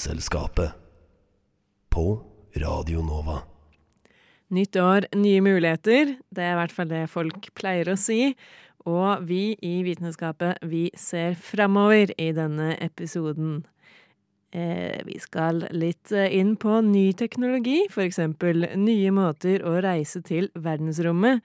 Vitenselskapet. 0.00 0.70
På 1.90 2.22
Radio 2.56 3.02
Nova. 3.02 3.42
Nytt 4.48 4.76
år, 4.76 5.04
nye 5.12 5.40
muligheter. 5.44 6.14
Det 6.32 6.40
er 6.40 6.54
i 6.54 6.56
hvert 6.56 6.72
fall 6.72 6.86
det 6.88 7.02
folk 7.12 7.50
pleier 7.52 7.90
å 7.92 7.96
si. 8.00 8.30
Og 8.88 9.26
vi 9.28 9.58
i 9.60 9.74
Vitenskapet, 9.84 10.62
vi 10.64 10.86
ser 10.96 11.36
framover 11.36 12.14
i 12.16 12.30
denne 12.32 12.78
episoden. 12.80 13.58
Eh, 14.56 15.02
vi 15.04 15.18
skal 15.20 15.66
litt 15.76 16.14
eh, 16.16 16.32
inn 16.38 16.54
på 16.56 16.78
ny 16.86 17.10
teknologi, 17.12 17.82
eksempel 17.92 18.70
nye 18.80 19.10
måter 19.12 19.66
å 19.68 19.74
reise 19.84 20.22
til 20.24 20.48
verdensrommet. 20.54 21.44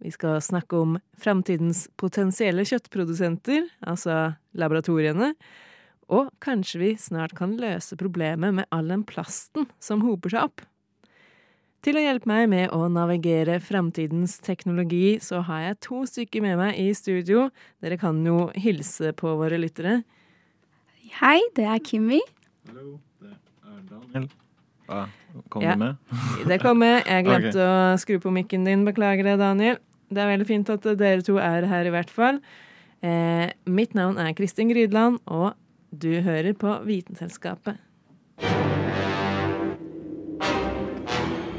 Vi 0.00 0.14
skal 0.16 0.40
snakke 0.40 0.80
om 0.80 0.96
framtidens 1.20 1.90
potensielle 2.00 2.64
kjøttprodusenter, 2.72 3.68
altså 3.84 4.32
laboratoriene. 4.56 5.34
Og 6.12 6.28
kanskje 6.44 6.80
vi 6.82 6.90
snart 7.00 7.32
kan 7.38 7.54
løse 7.60 7.96
problemet 8.00 8.52
med 8.58 8.68
all 8.74 8.90
den 8.92 9.04
plasten 9.08 9.68
som 9.82 10.02
hoper 10.04 10.34
seg 10.34 10.48
opp. 10.50 10.64
Til 11.82 11.96
å 11.98 12.02
hjelpe 12.04 12.28
meg 12.30 12.44
med 12.52 12.74
å 12.76 12.84
navigere 12.92 13.56
framtidens 13.64 14.36
teknologi, 14.44 15.16
så 15.24 15.40
har 15.48 15.64
jeg 15.64 15.80
to 15.88 16.02
stykker 16.06 16.44
med 16.44 16.60
meg 16.60 16.76
i 16.78 16.92
studio. 16.94 17.48
Dere 17.82 17.96
kan 17.98 18.20
jo 18.26 18.50
hilse 18.54 19.10
på 19.18 19.32
våre 19.40 19.58
lyttere. 19.58 20.02
Hei, 21.18 21.40
det 21.56 21.64
er 21.66 21.80
Kimmi. 21.82 22.20
Hallo, 22.68 23.00
det 23.18 23.32
er 23.32 23.80
Daniel. 23.90 24.28
Ah, 24.92 25.08
kom 25.50 25.64
Ja. 25.64 25.74
du 25.74 25.78
med? 25.82 25.96
Det 26.50 26.60
kommer. 26.62 27.00
Jeg 27.08 27.24
glemte 27.26 27.56
å 27.66 27.98
skru 27.98 28.20
på 28.22 28.30
mikken 28.34 28.64
din. 28.68 28.84
Beklager 28.86 29.24
det, 29.26 29.38
Daniel. 29.40 29.80
Det 30.12 30.20
er 30.22 30.30
veldig 30.36 30.46
fint 30.46 30.70
at 30.70 30.86
dere 31.00 31.24
to 31.24 31.38
er 31.40 31.66
her, 31.66 31.88
i 31.88 31.90
hvert 31.94 32.10
fall. 32.12 32.38
Eh, 33.02 33.50
mitt 33.66 33.94
navn 33.98 34.18
er 34.22 34.34
Kristin 34.38 34.70
Grydland, 34.70 35.18
og 35.26 35.54
du 35.92 36.20
hører 36.20 36.52
på 36.52 36.78
Vitenselskapet. 36.84 37.76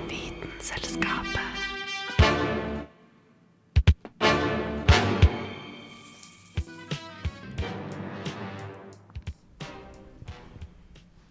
Vitenselskapet. 0.09 1.39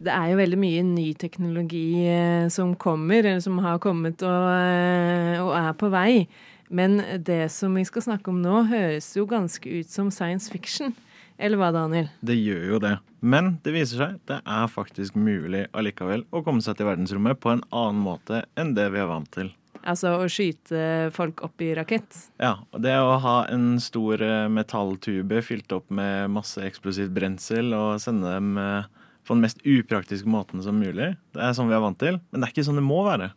Det 0.02 0.10
er 0.10 0.30
jo 0.30 0.36
veldig 0.38 0.58
mye 0.58 0.82
ny 0.86 1.12
teknologi 1.14 2.06
eh, 2.06 2.48
som 2.50 2.74
kommer, 2.74 3.18
eller 3.18 3.42
som 3.42 3.58
har 3.62 3.78
kommet 3.82 4.22
og, 4.22 4.48
eh, 4.54 5.42
og 5.42 5.54
er 5.58 5.72
på 5.78 5.90
vei. 5.90 6.26
Men 6.70 7.02
det 7.18 7.50
som 7.50 7.74
vi 7.74 7.84
skal 7.84 8.02
snakke 8.02 8.30
om 8.30 8.42
nå, 8.42 8.62
høres 8.70 9.12
jo 9.16 9.26
ganske 9.26 9.80
ut 9.80 9.90
som 9.90 10.10
science 10.10 10.50
fiction. 10.50 10.94
Eller 11.42 11.58
hva, 11.58 11.72
Daniel? 11.74 12.06
Det 12.22 12.36
gjør 12.38 12.68
jo 12.74 12.78
det. 12.82 12.92
Men 13.18 13.56
det 13.64 13.74
viser 13.74 13.98
seg 13.98 14.20
det 14.30 14.38
er 14.46 14.68
faktisk 14.70 15.16
mulig 15.18 15.64
allikevel 15.74 16.22
å 16.30 16.42
komme 16.46 16.62
seg 16.62 16.78
til 16.78 16.86
verdensrommet 16.86 17.40
på 17.42 17.50
en 17.50 17.64
annen 17.74 17.98
måte 18.04 18.44
enn 18.58 18.76
det 18.76 18.86
vi 18.94 19.02
er 19.02 19.10
vant 19.10 19.30
til. 19.34 19.50
Altså 19.82 20.12
å 20.14 20.28
skyte 20.30 21.10
folk 21.14 21.42
opp 21.42 21.62
i 21.64 21.72
rakett. 21.74 22.18
Ja, 22.38 22.54
og 22.70 22.84
Det 22.84 22.94
å 22.94 23.16
ha 23.24 23.36
en 23.50 23.80
stor 23.82 24.22
eh, 24.22 24.46
metalltube 24.46 25.42
fylt 25.42 25.74
opp 25.74 25.90
med 25.90 26.30
masse 26.30 26.62
eksplosivt 26.62 27.10
brensel 27.14 27.74
og 27.74 27.98
sende 28.02 28.30
dem 28.30 28.54
eh, 28.62 28.86
på 29.26 29.34
den 29.34 29.42
mest 29.42 29.62
upraktiske 29.66 30.30
måten 30.30 30.62
som 30.62 30.78
mulig, 30.78 31.12
det 31.34 31.42
er 31.42 31.56
sånn 31.58 31.70
vi 31.70 31.74
er 31.74 31.82
vant 31.82 31.98
til. 31.98 32.20
Men 32.30 32.42
det 32.42 32.48
er 32.48 32.54
ikke 32.54 32.66
sånn 32.68 32.78
det 32.78 32.86
må 32.86 33.00
være. 33.06 33.32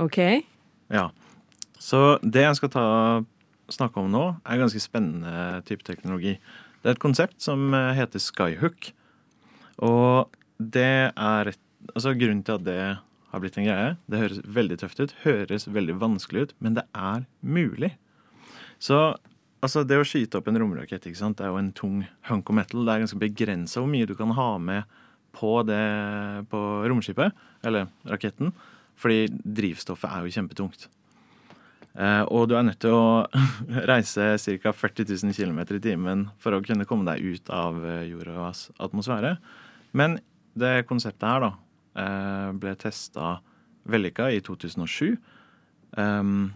OK? 0.00 0.18
Ja. 0.92 1.10
Så 1.78 2.16
det 2.24 2.46
jeg 2.46 2.56
skal 2.58 2.72
ta, 2.72 2.86
snakke 3.72 4.00
om 4.00 4.08
nå, 4.12 4.24
er 4.48 4.60
ganske 4.60 4.80
spennende 4.80 5.60
type 5.68 5.84
teknologi. 5.84 6.38
Det 6.88 6.94
er 6.94 6.96
et 6.96 7.04
konsept 7.04 7.42
som 7.44 7.74
eh, 7.76 7.90
heter 7.98 8.22
Skyhook. 8.24 8.86
Og 9.84 10.30
det 10.56 11.12
er 11.12 11.50
altså 11.92 12.14
Grunnen 12.16 12.40
til 12.46 12.54
at 12.56 12.64
det 12.64 12.78
har 13.28 13.42
blitt 13.42 13.58
en 13.60 13.66
greie, 13.66 13.90
det 14.08 14.22
høres 14.22 14.38
veldig 14.56 14.78
tøft 14.80 15.02
ut, 15.02 15.12
høres 15.20 15.68
veldig 15.68 15.98
vanskelig 16.00 16.46
ut, 16.46 16.54
men 16.64 16.78
det 16.78 16.86
er 16.96 17.26
mulig. 17.44 17.90
Så 18.80 19.02
altså 19.60 19.84
det 19.84 20.00
å 20.00 20.06
skyte 20.08 20.40
opp 20.40 20.48
en 20.48 20.56
romrakett 20.62 21.04
ikke 21.10 21.20
sant? 21.20 21.36
det 21.36 21.44
er 21.44 21.52
jo 21.52 21.60
en 21.60 21.74
tung 21.76 22.00
hunk 22.30 22.48
of 22.48 22.56
metal. 22.56 22.80
Det 22.88 22.94
er 22.94 23.04
ganske 23.04 23.20
begrensa 23.20 23.84
hvor 23.84 23.92
mye 23.92 24.08
du 24.08 24.16
kan 24.16 24.32
ha 24.40 24.50
med 24.56 24.98
på, 25.36 25.58
det, 25.68 25.84
på 26.48 26.62
romskipet, 26.88 27.36
eller 27.68 27.92
raketten. 28.08 28.56
Fordi 28.96 29.26
drivstoffet 29.28 30.08
er 30.08 30.24
jo 30.24 30.38
kjempetungt. 30.40 30.88
Eh, 31.98 32.24
og 32.30 32.46
du 32.46 32.54
er 32.54 32.66
nødt 32.66 32.78
til 32.82 32.94
å 32.94 33.26
reise 33.90 34.36
ca. 34.62 34.72
40 34.72 35.08
000 35.10 35.34
km 35.34 35.60
i 35.74 35.82
timen 35.82 36.28
for 36.38 36.54
å 36.54 36.62
kunne 36.62 36.86
komme 36.86 37.08
deg 37.10 37.24
ut 37.24 37.50
av 37.50 37.80
eh, 37.82 38.04
jordas 38.12 38.68
atmosfære. 38.78 39.34
Men 39.98 40.20
det 40.58 40.86
konseptet 40.88 41.26
her 41.26 41.42
da, 41.42 41.50
eh, 41.98 42.50
ble 42.54 42.76
testa 42.78 43.38
vellykka 43.88 44.28
i 44.30 44.40
2007. 44.44 45.16
Um, 45.96 46.52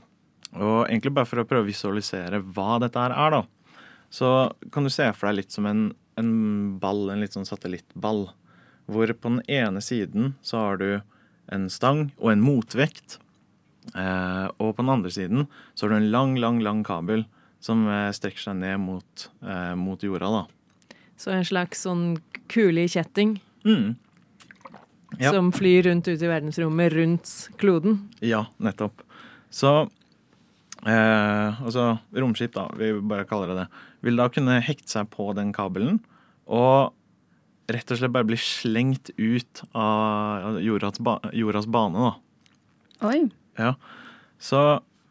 og 0.52 0.84
egentlig 0.84 1.14
bare 1.16 1.28
for 1.28 1.40
å 1.40 1.46
prøve 1.48 1.64
å 1.64 1.70
visualisere 1.70 2.42
hva 2.52 2.76
dette 2.82 3.00
her 3.00 3.14
er, 3.16 3.38
da. 3.38 3.78
Så 4.12 4.28
kan 4.74 4.84
du 4.84 4.92
se 4.92 5.06
for 5.16 5.30
deg 5.30 5.40
litt 5.40 5.54
som 5.54 5.66
en, 5.66 5.86
en 6.20 6.32
ball, 6.82 7.06
en 7.08 7.22
litt 7.24 7.32
sånn 7.32 7.48
satellittball. 7.48 8.26
Hvor 8.92 9.14
på 9.16 9.32
den 9.32 9.40
ene 9.48 9.80
siden 9.80 10.34
så 10.44 10.66
har 10.66 10.82
du 10.82 10.90
en 11.52 11.68
stang 11.72 12.10
og 12.20 12.34
en 12.34 12.44
motvekt. 12.44 13.16
Eh, 13.94 14.46
og 14.62 14.76
på 14.76 14.82
den 14.84 14.92
andre 14.94 15.10
siden 15.10 15.46
så 15.74 15.84
har 15.86 15.92
du 15.92 15.96
en 15.98 16.10
lang, 16.12 16.36
lang, 16.38 16.60
lang 16.62 16.84
kabel 16.86 17.24
som 17.62 17.84
eh, 17.90 18.10
strekker 18.14 18.44
seg 18.48 18.56
ned 18.60 18.78
mot, 18.82 19.28
eh, 19.42 19.74
mot 19.78 20.00
jorda, 20.02 20.30
da. 20.30 20.96
Så 21.18 21.30
en 21.34 21.44
slags 21.46 21.82
sånn 21.86 22.16
kule 22.50 22.84
i 22.86 22.90
kjetting 22.90 23.36
Mm. 23.64 23.94
Ja. 25.20 25.30
som 25.30 25.52
flyr 25.52 25.84
rundt 25.86 26.08
ute 26.08 26.24
i 26.24 26.28
verdensrommet 26.30 26.92
rundt 26.96 27.30
kloden. 27.60 28.08
Ja, 28.24 28.46
nettopp. 28.58 29.02
Så 29.52 29.88
eh, 30.86 31.60
Altså, 31.62 31.98
romskip, 32.16 32.54
da, 32.56 32.68
vi 32.78 32.92
bare 33.00 33.26
kaller 33.28 33.52
det 33.52 33.58
det, 33.60 33.68
vil 34.02 34.16
da 34.18 34.26
kunne 34.32 34.60
hekte 34.64 34.88
seg 34.90 35.10
på 35.14 35.28
den 35.36 35.52
kabelen 35.54 36.00
og 36.50 36.92
rett 37.70 37.92
og 37.94 38.00
slett 38.00 38.12
bare 38.12 38.26
bli 38.26 38.36
slengt 38.40 39.12
ut 39.16 39.62
av 39.78 40.58
jordas, 40.60 40.98
ba 40.98 41.18
jordas 41.32 41.68
bane, 41.70 42.08
da. 42.10 42.14
Oi. 43.08 43.20
Ja. 43.58 43.74
Så, 44.42 44.60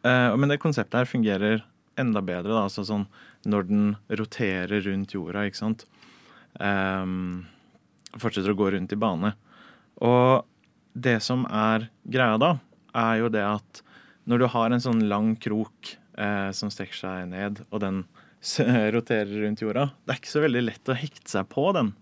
eh, 0.04 0.36
men 0.36 0.48
det 0.52 0.60
konseptet 0.62 1.02
her 1.02 1.10
fungerer 1.10 1.62
enda 2.00 2.22
bedre, 2.24 2.52
da. 2.52 2.64
Altså 2.66 2.84
sånn 2.86 3.06
når 3.48 3.66
den 3.68 3.86
roterer 4.08 4.84
rundt 4.86 5.14
jorda, 5.16 5.46
ikke 5.48 5.58
sant. 5.58 5.86
Ehm, 6.62 7.44
fortsetter 8.14 8.52
å 8.52 8.58
gå 8.58 8.70
rundt 8.74 8.92
i 8.94 8.98
bane. 9.00 9.32
Og 10.04 10.44
det 10.92 11.18
som 11.24 11.46
er 11.48 11.88
greia 12.04 12.38
da, 12.40 12.56
er 12.94 13.22
jo 13.22 13.32
det 13.32 13.44
at 13.46 13.82
når 14.28 14.44
du 14.44 14.46
har 14.52 14.70
en 14.70 14.84
sånn 14.84 15.02
lang 15.10 15.32
krok 15.40 15.96
eh, 16.18 16.50
som 16.54 16.70
strekker 16.70 17.00
seg 17.00 17.30
ned, 17.32 17.64
og 17.70 17.82
den 17.82 18.04
roterer 18.94 19.32
rundt 19.42 19.64
jorda, 19.64 19.90
det 20.04 20.14
er 20.14 20.22
ikke 20.22 20.34
så 20.36 20.44
veldig 20.44 20.64
lett 20.68 20.92
å 20.92 20.98
hekte 20.98 21.34
seg 21.34 21.50
på 21.50 21.70
den. 21.76 21.94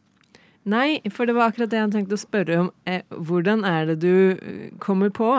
Nei, 0.69 1.01
for 1.09 1.25
det 1.25 1.35
var 1.39 1.49
akkurat 1.49 1.71
det 1.73 1.79
jeg 1.79 1.93
tenkte 1.95 2.19
å 2.19 2.21
spørre 2.21 2.59
om. 2.67 2.69
Eh, 2.85 3.01
hvordan 3.17 3.65
er 3.65 3.93
det 3.93 4.01
du 4.03 4.15
eh, 4.37 4.67
kommer 4.83 5.13
på? 5.15 5.31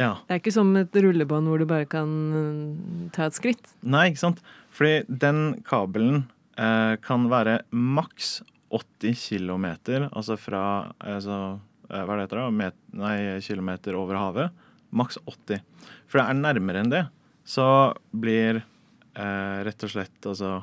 Ja. 0.00 0.14
Det 0.26 0.34
er 0.34 0.40
ikke 0.40 0.54
som 0.54 0.72
et 0.80 0.96
rullebånd 0.96 1.50
hvor 1.50 1.60
du 1.60 1.66
bare 1.68 1.88
kan 1.90 2.12
eh, 2.36 3.08
ta 3.14 3.28
et 3.28 3.36
skritt. 3.36 3.74
Nei, 3.84 4.08
ikke 4.10 4.22
sant? 4.22 4.40
Fordi 4.74 5.02
den 5.08 5.60
kabelen 5.66 6.24
eh, 6.56 6.96
kan 7.04 7.28
være 7.32 7.60
maks 7.70 8.38
80 8.70 9.18
km, 9.18 9.66
altså 10.14 10.36
fra 10.38 10.64
altså, 11.02 11.58
eh, 11.90 12.00
Hva 12.00 12.14
er 12.14 12.20
det 12.20 12.26
heter 12.28 12.42
da? 12.42 12.48
Met, 12.54 12.76
nei, 12.96 13.16
kilometer 13.44 13.98
over 13.98 14.18
havet. 14.18 14.66
Maks 14.94 15.18
80. 15.26 15.60
For 16.10 16.20
det 16.20 16.26
er 16.26 16.38
nærmere 16.38 16.82
enn 16.82 16.92
det, 16.92 17.04
så 17.46 17.66
blir 18.10 18.62
eh, 18.62 19.58
rett 19.66 19.86
og 19.86 19.92
slett 19.92 20.26
altså 20.26 20.60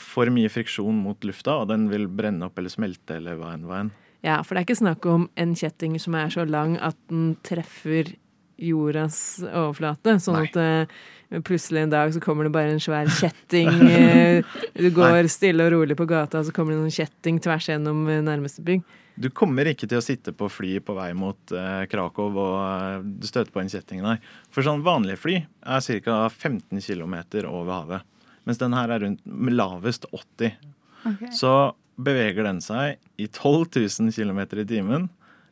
for 0.00 0.30
mye 0.32 0.48
friksjon 0.48 1.02
mot 1.04 1.24
lufta, 1.26 1.58
og 1.62 1.68
den 1.68 1.88
vil 1.92 2.06
brenne 2.08 2.46
opp 2.48 2.58
eller 2.58 2.72
smelte 2.72 3.18
eller. 3.18 3.36
Hva 3.38 3.56
enn. 3.56 3.92
Ja, 4.22 4.38
for 4.46 4.54
det 4.54 4.62
er 4.62 4.68
ikke 4.68 4.78
snakk 4.78 5.06
om 5.10 5.26
en 5.40 5.54
kjetting 5.58 5.96
som 6.00 6.14
er 6.14 6.30
så 6.32 6.46
lang 6.46 6.76
at 6.78 6.98
den 7.10 7.34
treffer 7.46 8.14
jordas 8.62 9.16
overflate. 9.48 10.16
Sånn 10.22 10.38
Nei. 10.38 10.48
at 10.48 10.58
uh, 10.58 11.42
plutselig 11.46 11.84
en 11.84 11.92
dag 11.92 12.14
så 12.14 12.22
kommer 12.22 12.48
det 12.48 12.54
bare 12.54 12.74
en 12.74 12.82
svær 12.82 13.10
kjetting. 13.18 13.70
Uh, 13.82 14.58
du 14.82 14.88
går 14.94 15.30
stille 15.32 15.66
og 15.66 15.74
rolig 15.76 15.98
på 15.98 16.08
gata, 16.10 16.40
og 16.40 16.48
så 16.48 16.54
kommer 16.56 16.74
det 16.76 16.82
en 16.82 16.96
kjetting 16.98 17.40
tvers 17.42 17.70
gjennom 17.70 18.04
uh, 18.08 18.20
nærmeste 18.24 18.64
bygg. 18.66 18.84
Du 19.22 19.28
kommer 19.36 19.68
ikke 19.68 19.86
til 19.90 20.00
å 20.00 20.04
sitte 20.04 20.32
på 20.32 20.48
fly 20.48 20.78
på 20.80 20.94
vei 20.96 21.10
mot 21.12 21.52
Krakow 21.92 22.38
og 22.40 23.10
du 23.20 23.26
støter 23.28 23.52
på 23.52 23.60
en 23.60 23.68
kjetting, 23.68 24.00
der. 24.00 24.22
For 24.48 24.64
sånn 24.64 24.80
vanlige 24.86 25.20
fly 25.20 25.34
er 25.68 26.00
ca. 26.06 26.16
15 26.32 26.80
km 26.80 27.18
over 27.44 27.74
havet. 27.74 28.08
Mens 28.48 28.58
den 28.58 28.72
her 28.72 28.88
er 28.88 29.04
rundt 29.04 29.20
lavest 29.52 30.08
80. 30.16 30.56
Okay. 31.02 31.28
Så 31.36 31.52
beveger 32.00 32.46
den 32.46 32.62
seg 32.64 32.98
i 33.20 33.28
12 33.28 33.76
000 33.76 34.14
km 34.16 34.40
i 34.62 34.66
timen 34.68 35.08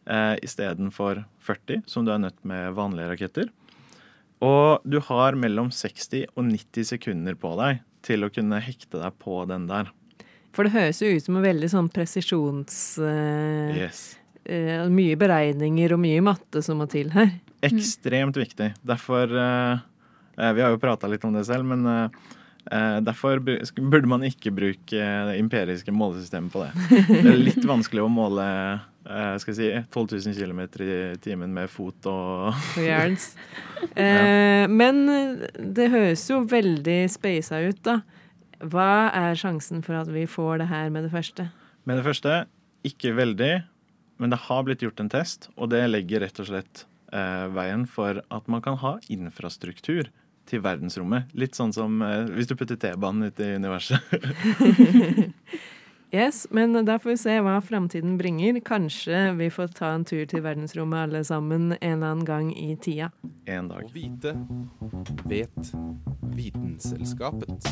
eh, 0.07 0.37
istedenfor 0.45 1.25
40, 1.50 1.82
som 1.91 2.06
du 2.06 2.14
er 2.14 2.23
nødt 2.23 2.38
med 2.47 2.73
vanlige 2.79 3.11
raketter. 3.12 3.50
Og 4.41 4.81
du 4.88 4.97
har 5.05 5.37
mellom 5.37 5.69
60 5.75 6.31
og 6.32 6.47
90 6.49 6.87
sekunder 6.94 7.37
på 7.37 7.52
deg 7.61 7.82
til 8.06 8.25
å 8.25 8.31
kunne 8.32 8.61
hekte 8.64 9.02
deg 9.02 9.19
på 9.20 9.43
den 9.50 9.67
der. 9.69 9.91
For 10.56 10.67
det 10.67 10.73
høres 10.75 11.02
jo 11.02 11.11
ut 11.12 11.26
som 11.26 11.37
en 11.38 11.44
veldig 11.44 11.69
sånn 11.70 11.93
presisjons... 11.93 12.81
Uh, 12.99 13.76
Yes. 13.76 14.00
uh, 14.49 14.88
mye 14.91 15.19
beregninger 15.20 15.94
og 15.94 16.00
mye 16.02 16.25
matte 16.25 16.64
som 16.64 16.81
må 16.81 16.88
til 16.91 17.12
her. 17.14 17.37
Ekstremt 17.69 18.41
viktig. 18.41 18.73
Derfor 18.81 19.29
eh, 19.37 19.82
Vi 20.56 20.62
har 20.64 20.73
jo 20.73 20.81
prata 20.81 21.11
litt 21.12 21.25
om 21.29 21.35
det 21.37 21.44
selv, 21.44 21.69
men 21.69 21.85
derfor 23.05 23.43
burde 23.44 24.08
man 24.08 24.25
ikke 24.25 24.52
bruke 24.55 24.97
det 25.29 25.35
imperiske 25.37 25.93
målesystemet 25.93 26.52
på 26.55 26.62
det. 26.64 26.70
Det 27.11 27.20
er 27.20 27.37
litt 27.37 27.67
vanskelig 27.69 28.06
å 28.06 28.08
måle 28.12 28.47
eh, 29.06 29.35
skal 29.41 29.55
jeg 29.55 29.58
si, 29.58 29.69
12 29.94 30.20
000 30.26 30.37
km 30.38 30.61
i 30.85 30.99
timen 31.25 31.52
med 31.55 31.70
fot 31.73 32.08
og 32.11 32.55
Jerns. 32.88 33.32
Eh, 33.97 34.67
men 34.69 35.06
det 35.56 35.87
høres 35.88 36.26
jo 36.29 36.43
veldig 36.44 36.99
speisa 37.08 37.62
ut, 37.64 37.79
da. 37.87 38.02
Hva 38.61 39.08
er 39.17 39.38
sjansen 39.41 39.81
for 39.81 39.97
at 39.97 40.11
vi 40.12 40.26
får 40.29 40.61
det 40.61 40.67
her 40.69 40.93
med 40.93 41.06
det 41.06 41.12
første? 41.14 41.47
Med 41.88 41.97
det 41.97 42.05
første, 42.05 42.35
ikke 42.85 43.14
veldig, 43.17 43.55
men 44.20 44.32
det 44.35 44.43
har 44.44 44.64
blitt 44.67 44.85
gjort 44.85 45.00
en 45.00 45.08
test, 45.08 45.49
og 45.56 45.73
det 45.73 45.81
legger 45.88 46.26
rett 46.26 46.43
og 46.44 46.50
slett 46.50 46.85
eh, 47.17 47.47
veien 47.56 47.87
for 47.88 48.20
at 48.20 48.52
man 48.52 48.61
kan 48.64 48.76
ha 48.85 48.99
infrastruktur 49.08 50.11
til 50.50 50.64
verdensrommet. 50.64 51.31
Litt 51.38 51.56
sånn 51.58 51.73
som 51.75 52.00
eh, 52.05 52.29
hvis 52.37 52.50
du 52.50 52.56
putter 52.58 52.79
T-banen 52.81 53.31
ut 53.31 53.41
i 53.41 53.55
universet. 53.56 54.12
Yes, 56.12 56.47
men 56.51 56.73
da 56.85 56.99
får 56.99 57.11
vi 57.11 57.17
se 57.23 57.35
hva 57.39 57.61
framtiden 57.62 58.17
bringer. 58.19 58.57
Kanskje 58.67 59.29
vi 59.39 59.47
får 59.51 59.69
ta 59.79 59.93
en 59.95 60.03
tur 60.05 60.25
til 60.27 60.43
verdensrommet 60.43 61.05
alle 61.07 61.21
sammen 61.23 61.69
en 61.77 61.79
eller 61.79 62.07
annen 62.09 62.25
gang 62.27 62.49
i 62.51 62.75
tida. 62.83 63.12
en 63.47 63.71
Å 63.71 63.77
dag. 63.77 63.93
vite 63.95 64.35
vet 65.31 65.71
Vitenselskapet. 66.35 67.71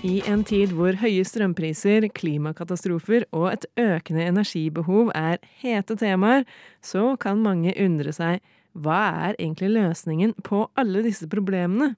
I 0.00 0.22
en 0.24 0.40
tid 0.48 0.72
hvor 0.72 0.96
høye 0.96 1.24
strømpriser, 1.28 2.06
klimakatastrofer 2.16 3.28
og 3.36 3.50
et 3.52 3.66
økende 3.76 4.24
energibehov 4.24 5.12
er 5.14 5.36
hete 5.60 5.98
temaer, 6.00 6.48
så 6.80 7.18
kan 7.20 7.44
mange 7.44 7.76
undre 7.76 8.16
seg 8.16 8.40
hva 8.78 9.00
er 9.30 9.38
egentlig 9.38 9.72
løsningen 9.74 10.36
på 10.46 10.64
alle 10.78 11.02
disse 11.06 11.26
problemene? 11.30 11.94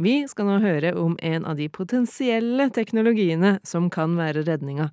Vi 0.00 0.24
skal 0.30 0.48
nå 0.48 0.56
høre 0.62 0.94
om 0.96 1.16
en 1.22 1.44
av 1.44 1.58
de 1.60 1.68
potensielle 1.68 2.70
teknologiene 2.72 3.58
som 3.68 3.90
kan 3.92 4.16
være 4.18 4.46
redninga. 4.48 4.88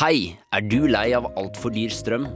Hei, 0.00 0.38
er 0.52 0.64
du 0.64 0.86
lei 0.88 1.10
av 1.16 1.28
altfor 1.36 1.72
dyr 1.74 1.92
strøm? 1.92 2.26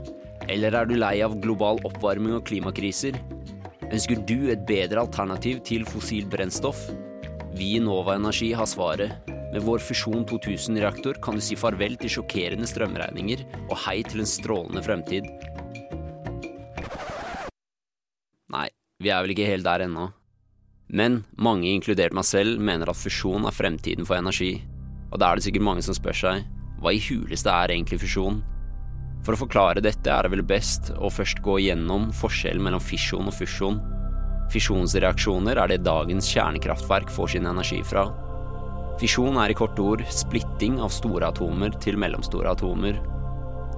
Eller 0.51 0.75
er 0.75 0.87
du 0.89 0.95
lei 0.99 1.15
av 1.25 1.35
global 1.41 1.81
oppvarming 1.87 2.35
og 2.37 2.45
klimakriser? 2.49 3.17
Ønsker 3.89 4.21
du 4.27 4.49
et 4.53 4.63
bedre 4.69 5.03
alternativ 5.03 5.63
til 5.67 5.85
fossilt 5.89 6.29
brennstoff? 6.31 6.87
Vi 7.53 7.75
i 7.77 7.81
Nova 7.83 8.15
Energi 8.17 8.51
har 8.57 8.69
svaret. 8.69 9.29
Med 9.53 9.61
vår 9.61 9.83
Fusjon 9.85 10.23
2000-reaktor 10.25 11.19
kan 11.21 11.37
du 11.37 11.43
si 11.45 11.57
farvel 11.59 11.93
til 12.01 12.15
sjokkerende 12.15 12.69
strømregninger 12.69 13.43
og 13.67 13.75
hei 13.85 13.99
til 14.07 14.23
en 14.23 14.29
strålende 14.29 14.81
fremtid. 14.85 15.29
Nei, 18.53 18.67
vi 19.01 19.09
er 19.09 19.23
vel 19.23 19.33
ikke 19.33 19.49
helt 19.49 19.65
der 19.65 19.87
ennå. 19.87 20.11
Men 20.93 21.23
mange, 21.41 21.71
inkludert 21.71 22.13
meg 22.13 22.27
selv, 22.27 22.59
mener 22.61 22.91
at 22.91 22.99
fusjon 22.99 23.47
er 23.49 23.55
fremtiden 23.55 24.05
for 24.05 24.19
energi. 24.19 24.59
Og 25.09 25.17
da 25.21 25.31
er 25.31 25.39
det 25.39 25.47
sikkert 25.47 25.65
mange 25.65 25.85
som 25.85 25.97
spør 25.97 26.17
seg 26.17 26.49
hva 26.83 26.91
i 26.91 26.99
huleste 26.99 27.47
er 27.47 27.71
egentlig 27.71 28.01
fusjon? 28.01 28.41
For 29.23 29.35
å 29.35 29.39
forklare 29.39 29.79
dette 29.83 30.11
er 30.11 30.25
det 30.25 30.33
vel 30.33 30.43
best 30.43 30.89
å 30.99 31.07
først 31.13 31.39
gå 31.45 31.61
gjennom 31.63 32.09
forskjellen 32.17 32.65
mellom 32.65 32.83
fisjon 32.83 33.29
og 33.31 33.37
fusjon. 33.37 33.77
Fisjonsreaksjoner 34.51 35.61
er 35.63 35.71
det 35.71 35.85
dagens 35.85 36.27
kjernekraftverk 36.27 37.13
får 37.13 37.37
sin 37.37 37.47
energi 37.47 37.79
fra. 37.87 38.09
Fisjon 38.99 39.39
er 39.39 39.53
i 39.53 39.55
korte 39.57 39.81
ord 39.81 40.03
splitting 40.11 40.75
av 40.83 40.91
store 40.93 41.31
atomer 41.31 41.71
til 41.81 41.95
mellomstore 42.03 42.51
atomer. 42.51 42.99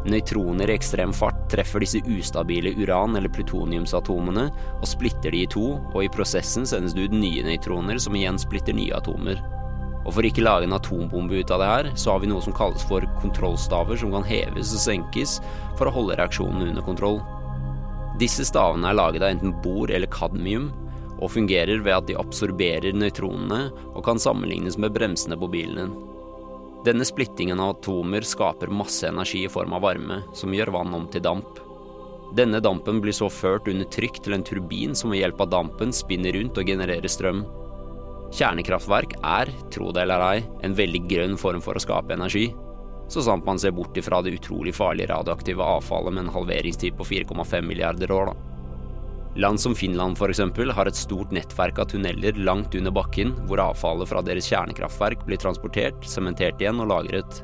Nøytroner 0.05 0.69
i 0.69 0.75
ekstrem 0.77 1.13
fart 1.17 1.37
treffer 1.49 1.81
disse 1.81 2.01
ustabile 2.05 2.75
uran- 2.77 3.17
eller 3.17 3.31
plutoniumsatomene 3.33 4.43
og 4.77 4.85
splitter 4.85 5.33
de 5.33 5.41
i 5.41 5.49
to, 5.49 5.79
og 5.95 6.03
i 6.03 6.11
prosessen 6.13 6.67
sendes 6.69 6.93
det 6.93 7.07
ut 7.07 7.15
nye 7.17 7.41
nøytroner 7.47 7.97
som 8.01 8.17
igjen 8.17 8.37
splitter 8.37 8.77
nye 8.77 8.93
atomer. 8.93 9.41
Og 10.05 10.13
for 10.13 10.27
ikke 10.27 10.45
lage 10.45 10.67
en 10.67 10.77
atombombe 10.77 11.41
ut 11.41 11.51
av 11.55 11.63
det 11.63 11.71
her, 11.71 11.91
så 11.97 12.13
har 12.13 12.21
vi 12.21 12.29
noe 12.29 12.43
som 12.45 12.53
kalles 12.53 12.85
for 12.85 13.01
kontrollstaver 13.23 13.97
som 13.97 14.13
kan 14.13 14.27
heves 14.29 14.75
og 14.77 14.83
senkes 14.83 15.39
for 15.79 15.89
å 15.89 15.95
holde 15.97 16.19
reaksjonen 16.19 16.69
under 16.69 16.85
kontroll. 16.85 17.17
Disse 18.21 18.45
stavene 18.45 18.91
er 18.91 18.99
laget 19.01 19.25
av 19.25 19.33
enten 19.33 19.57
bor 19.65 19.89
eller 19.89 20.11
kadmium, 20.13 20.69
og 21.15 21.31
fungerer 21.33 21.81
ved 21.81 21.95
at 21.95 22.09
de 22.09 22.19
absorberer 22.19 22.93
nøytronene 22.93 23.71
og 23.95 24.03
kan 24.05 24.21
sammenlignes 24.21 24.77
med 24.77 24.93
bremsene 24.93 25.39
på 25.39 25.49
bilen 25.49 25.81
din. 25.81 25.95
Denne 26.85 27.05
splittingen 27.05 27.59
av 27.59 27.69
atomer 27.69 28.21
skaper 28.21 28.69
masse 28.69 29.07
energi 29.07 29.39
i 29.45 29.49
form 29.49 29.73
av 29.73 29.81
varme, 29.81 30.19
som 30.37 30.53
gjør 30.53 30.69
vann 30.75 30.93
om 30.93 31.07
til 31.09 31.23
damp. 31.25 31.57
Denne 32.37 32.59
dampen 32.61 32.99
blir 33.01 33.15
så 33.15 33.25
ført 33.31 33.65
under 33.71 33.87
trykk 33.89 34.19
til 34.21 34.35
en 34.35 34.43
turbin 34.45 34.93
som 34.97 35.09
ved 35.09 35.23
hjelp 35.23 35.41
av 35.41 35.49
dampen 35.49 35.93
spinner 35.95 36.35
rundt 36.37 36.59
og 36.61 36.69
genererer 36.69 37.09
strøm. 37.09 37.41
Kjernekraftverk 38.35 39.15
er, 39.17 39.49
tro 39.73 39.89
det 39.95 40.03
eller 40.05 40.27
ei, 40.27 40.43
en 40.67 40.77
veldig 40.77 41.01
grønn 41.09 41.37
form 41.41 41.63
for 41.65 41.73
å 41.73 41.81
skape 41.81 42.13
energi. 42.13 42.51
Så 43.09 43.23
sant 43.25 43.45
man 43.49 43.57
ser 43.61 43.73
bort 43.73 43.97
ifra 43.97 44.21
det 44.21 44.35
utrolig 44.37 44.75
farlige 44.77 45.09
radioaktive 45.09 45.65
avfallet 45.65 46.13
med 46.13 46.27
en 46.27 46.35
halveringstid 46.37 46.97
på 46.99 47.07
4,5 47.15 47.65
milliarder 47.65 48.13
år, 48.13 48.29
da. 48.29 48.54
Land 49.35 49.59
som 49.59 49.75
Finland 49.75 50.15
eksempel 50.29 50.71
har 50.71 50.87
et 50.87 50.95
stort 50.95 51.31
nettverk 51.35 51.79
av 51.79 51.89
tunneler 51.91 52.37
langt 52.39 52.75
under 52.75 52.91
bakken, 52.91 53.33
hvor 53.49 53.59
avfallet 53.59 54.07
fra 54.07 54.21
deres 54.23 54.47
kjernekraftverk 54.47 55.25
blir 55.27 55.37
transportert, 55.37 56.05
sementert 56.07 56.61
igjen 56.61 56.79
og 56.79 56.87
lagret. 56.87 57.41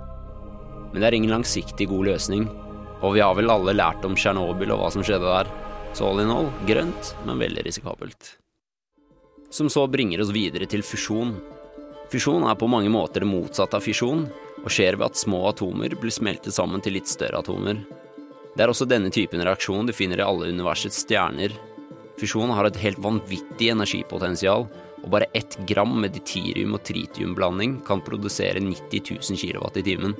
Men 0.93 1.01
det 1.01 1.09
er 1.09 1.17
ingen 1.17 1.33
langsiktig 1.35 1.89
god 1.91 2.07
løsning, 2.13 2.45
og 3.01 3.17
vi 3.17 3.23
har 3.23 3.35
vel 3.35 3.51
alle 3.51 3.75
lært 3.75 4.05
om 4.07 4.15
Tsjernobyl 4.15 4.71
og 4.71 4.79
hva 4.79 4.91
som 4.93 5.03
skjedde 5.03 5.27
der. 5.27 5.49
Så 5.91 6.07
all 6.07 6.21
in 6.23 6.31
all, 6.31 6.47
grønt, 6.67 7.11
men 7.27 7.41
veldig 7.41 7.65
risikabelt. 7.67 8.37
Som 9.51 9.67
så 9.67 9.83
bringer 9.91 10.21
oss 10.23 10.31
videre 10.31 10.69
til 10.71 10.85
fusjon. 10.87 11.33
Fusjon 12.11 12.45
er 12.47 12.55
på 12.55 12.69
mange 12.71 12.91
måter 12.93 13.25
det 13.25 13.31
motsatte 13.31 13.75
av 13.75 13.83
fisjon, 13.83 14.29
og 14.61 14.69
skjer 14.71 14.95
ved 14.95 15.09
at 15.09 15.19
små 15.19 15.41
atomer 15.49 15.97
blir 15.99 16.13
smeltet 16.13 16.55
sammen 16.55 16.79
til 16.79 16.95
litt 16.95 17.11
større 17.11 17.41
atomer. 17.43 17.83
Det 18.55 18.63
er 18.63 18.71
også 18.71 18.87
denne 18.87 19.11
typen 19.11 19.43
reaksjon 19.43 19.87
du 19.87 19.95
finner 19.95 20.21
i 20.21 20.25
alle 20.27 20.51
universets 20.51 21.03
stjerner. 21.03 21.51
Fusjon 22.19 22.51
har 22.53 22.67
et 22.67 22.79
helt 22.83 22.99
vanvittig 23.01 23.71
energipotensial, 23.73 24.67
og 25.01 25.09
bare 25.09 25.29
ett 25.33 25.57
gram 25.69 25.93
med 26.01 26.13
ditirium- 26.13 26.75
og 26.77 26.83
tritiumblanding 26.85 27.79
kan 27.87 28.03
produsere 28.05 28.61
90 28.61 29.15
000 29.17 29.39
kW 29.41 29.79
i 29.79 29.85
timen. 29.85 30.15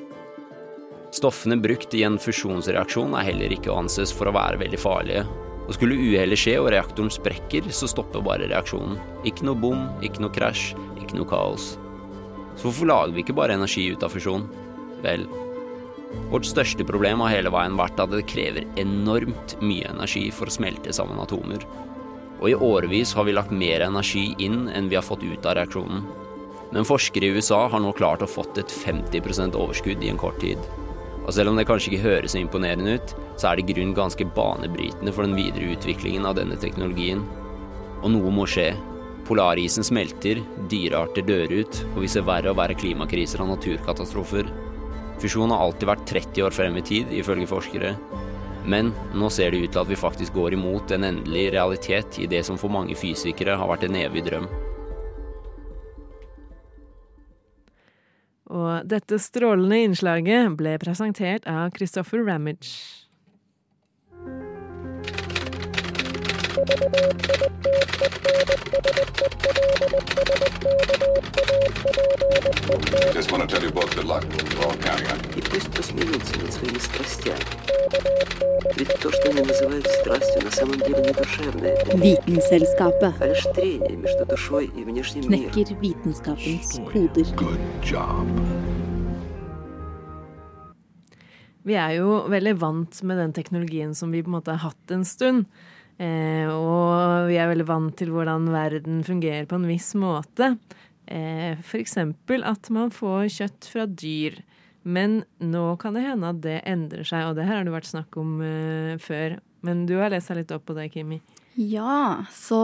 Stoffene 1.12 1.58
brukt 1.60 1.94
i 1.94 2.06
en 2.08 2.18
fusjonsreaksjon 2.22 3.14
er 3.20 3.28
heller 3.28 3.52
ikke 3.54 3.74
å 3.74 3.82
anses 3.82 4.14
for 4.16 4.30
å 4.30 4.36
være 4.36 4.62
veldig 4.64 4.80
farlige, 4.80 5.26
og 5.68 5.76
skulle 5.76 6.00
uhellet 6.00 6.40
skje 6.40 6.56
og 6.62 6.72
reaktoren 6.74 7.12
sprekker, 7.14 7.68
så 7.70 7.90
stopper 7.92 8.24
bare 8.26 8.48
reaksjonen. 8.50 8.98
Ikke 9.28 9.46
noe 9.46 9.60
bom, 9.60 9.86
ikke 10.02 10.24
noe 10.24 10.34
krasj, 10.34 10.72
ikke 11.04 11.20
noe 11.20 11.30
kaos. 11.30 11.76
Så 12.56 12.68
hvorfor 12.68 12.90
lager 12.90 13.16
vi 13.16 13.24
ikke 13.26 13.38
bare 13.38 13.56
energi 13.60 13.86
ut 13.94 14.04
av 14.04 14.16
fusjon? 14.16 14.48
Vel, 15.04 15.28
vårt 16.32 16.48
største 16.48 16.86
problem 16.88 17.24
har 17.24 17.34
hele 17.34 17.51
veien 17.51 17.77
vært 17.80 18.00
at 18.00 18.12
det 18.13 18.25
krever 18.32 18.68
enormt 18.80 19.58
mye 19.63 19.89
energi 19.91 20.30
for 20.32 20.48
å 20.48 20.53
smelte 20.56 20.94
sammen 20.96 21.20
atomer. 21.20 21.65
Og 22.41 22.50
i 22.50 22.56
årevis 22.56 23.12
har 23.18 23.27
vi 23.27 23.36
lagt 23.36 23.51
mer 23.53 23.84
energi 23.86 24.32
inn 24.39 24.65
enn 24.72 24.88
vi 24.89 24.98
har 24.98 25.06
fått 25.06 25.25
ut 25.27 25.46
av 25.46 25.60
reaksjonen. 25.60 26.06
Men 26.72 26.88
forskere 26.88 27.27
i 27.27 27.36
USA 27.36 27.65
har 27.68 27.84
nå 27.84 27.91
klart 27.98 28.24
å 28.24 28.30
fått 28.32 28.62
et 28.62 28.72
50% 28.72 29.58
overskudd 29.60 30.03
i 30.03 30.10
en 30.12 30.20
kort 30.20 30.39
tid. 30.39 30.62
Og 31.22 31.36
selv 31.36 31.51
om 31.51 31.60
det 31.60 31.68
kanskje 31.70 31.91
ikke 31.91 32.06
høres 32.08 32.34
så 32.34 32.39
imponerende 32.39 32.96
ut, 32.98 33.13
så 33.36 33.51
er 33.51 33.60
det 33.60 33.68
grunn 33.74 33.91
ganske 33.98 34.25
banebrytende 34.36 35.13
for 35.13 35.27
den 35.27 35.38
videre 35.38 35.75
utviklingen 35.75 36.25
av 36.25 36.39
denne 36.39 36.58
teknologien. 36.63 37.22
Og 38.01 38.15
noe 38.15 38.34
må 38.34 38.48
skje. 38.50 38.72
Polarisen 39.27 39.86
smelter, 39.86 40.41
dyrearter 40.72 41.27
dør 41.27 41.60
ut, 41.60 41.84
og 41.94 42.01
vi 42.06 42.10
ser 42.10 42.25
verre 42.25 42.56
og 42.56 42.58
verre 42.58 42.80
klimakriser 42.80 43.44
og 43.44 43.51
naturkatastrofer. 43.53 44.48
Fusjon 45.22 45.51
har 45.54 45.62
alltid 45.62 45.86
vært 45.90 46.08
30 46.10 46.46
år 46.48 46.56
frem 46.56 46.78
i 46.80 46.86
tid, 46.86 47.12
ifølge 47.13 47.50
forskere. 47.50 47.94
Men 48.66 48.92
nå 49.18 49.30
ser 49.34 49.54
det 49.54 49.62
ut 49.63 49.74
til 49.74 49.82
at 49.82 49.90
vi 49.90 49.98
faktisk 49.98 50.36
går 50.38 50.56
imot 50.58 50.94
en 50.94 51.06
endelig 51.08 51.48
realitet 51.56 52.20
i 52.22 52.28
det 52.30 52.44
som 52.46 52.60
for 52.62 52.74
mange 52.74 52.98
fysikere 52.98 53.58
har 53.58 53.70
vært 53.70 53.88
en 53.88 53.98
evig 54.01 54.25
drøm. 54.28 54.50
Og 58.51 58.90
dette 58.90 59.18
strålende 59.22 59.80
innslaget 59.86 60.58
ble 60.60 60.75
presentert 60.82 61.46
av 61.48 61.72
Christopher 61.78 62.25
Ramage. 62.28 63.00
Just 73.12 73.33
want 73.33 73.43
to 73.43 73.49
tell 73.49 73.62
you 73.62 73.71
both 73.71 73.95
good 73.95 74.05
luck. 74.05 74.25
We're 74.25 74.67
all 74.67 74.76
counting 74.76 75.09
on 75.09 75.19
you. 75.25 75.38
И 75.38 75.41
пусть 75.43 75.71
посмеются 75.73 76.38
над 76.41 76.53
своими 76.53 76.79
страстями. 76.79 77.45
Ведь 78.76 78.93
то, 79.00 79.11
что 79.11 79.31
они 79.31 79.41
называют 79.41 79.87
страстью, 79.87 80.43
на 80.45 80.50
самом 80.50 80.79
деле 80.81 81.00
не 81.00 81.12
душевное, 81.12 81.76
Vitenselskapet 81.95 83.15
а 83.21 83.26
лишь 83.26 83.43
трение 83.55 83.97
между 83.97 84.26
душой 84.26 84.67
и 84.67 84.85
внешним 84.85 85.31
миром. 85.31 85.50
knekker 85.50 85.75
vitenskapens 85.81 86.79
koder. 86.93 87.25
Good 87.37 87.61
job. 87.83 88.26
Vi 91.65 91.75
er 91.75 91.91
jo 91.99 92.29
veldig 92.29 92.55
vant 92.61 93.03
med 93.03 93.19
den 93.19 93.33
teknologien 93.33 93.95
som 93.95 94.12
vi 94.12 94.23
på 94.23 94.29
en 94.29 94.37
måte 94.37 94.50
har 94.50 94.59
hatt 94.71 94.91
en 94.91 95.05
stund. 95.05 95.47
Eh, 96.00 96.48
og 96.48 97.28
vi 97.30 97.40
er 97.42 97.50
veldig 97.52 97.68
vant 97.68 97.96
til 98.00 98.14
hvordan 98.14 98.48
verden 98.54 99.02
fungerer 99.08 99.50
på 99.50 99.60
en 99.60 99.68
viss 99.70 99.92
måte. 100.00 100.56
Eh, 101.12 101.60
eksempel 101.78 102.46
at 102.48 102.70
man 102.74 102.94
får 102.94 103.28
kjøtt 103.40 103.70
fra 103.74 103.86
dyr. 103.86 104.40
Men 104.82 105.22
nå 105.38 105.66
kan 105.82 105.94
det 105.94 106.08
hende 106.08 106.32
at 106.32 106.40
det 106.42 106.62
endrer 106.66 107.06
seg, 107.06 107.28
og 107.28 107.38
det 107.38 107.46
her 107.46 107.60
har 107.60 107.68
det 107.68 107.76
vært 107.76 107.92
snakk 107.92 108.18
om 108.18 108.40
eh, 108.46 108.96
før. 109.02 109.38
Men 109.66 109.86
du 109.86 109.98
har 110.00 110.10
lest 110.14 110.32
deg 110.32 110.42
litt 110.42 110.54
opp 110.56 110.66
på 110.70 110.78
det, 110.78 110.88
Kimi. 110.96 111.20
Ja, 111.60 112.24
så 112.34 112.62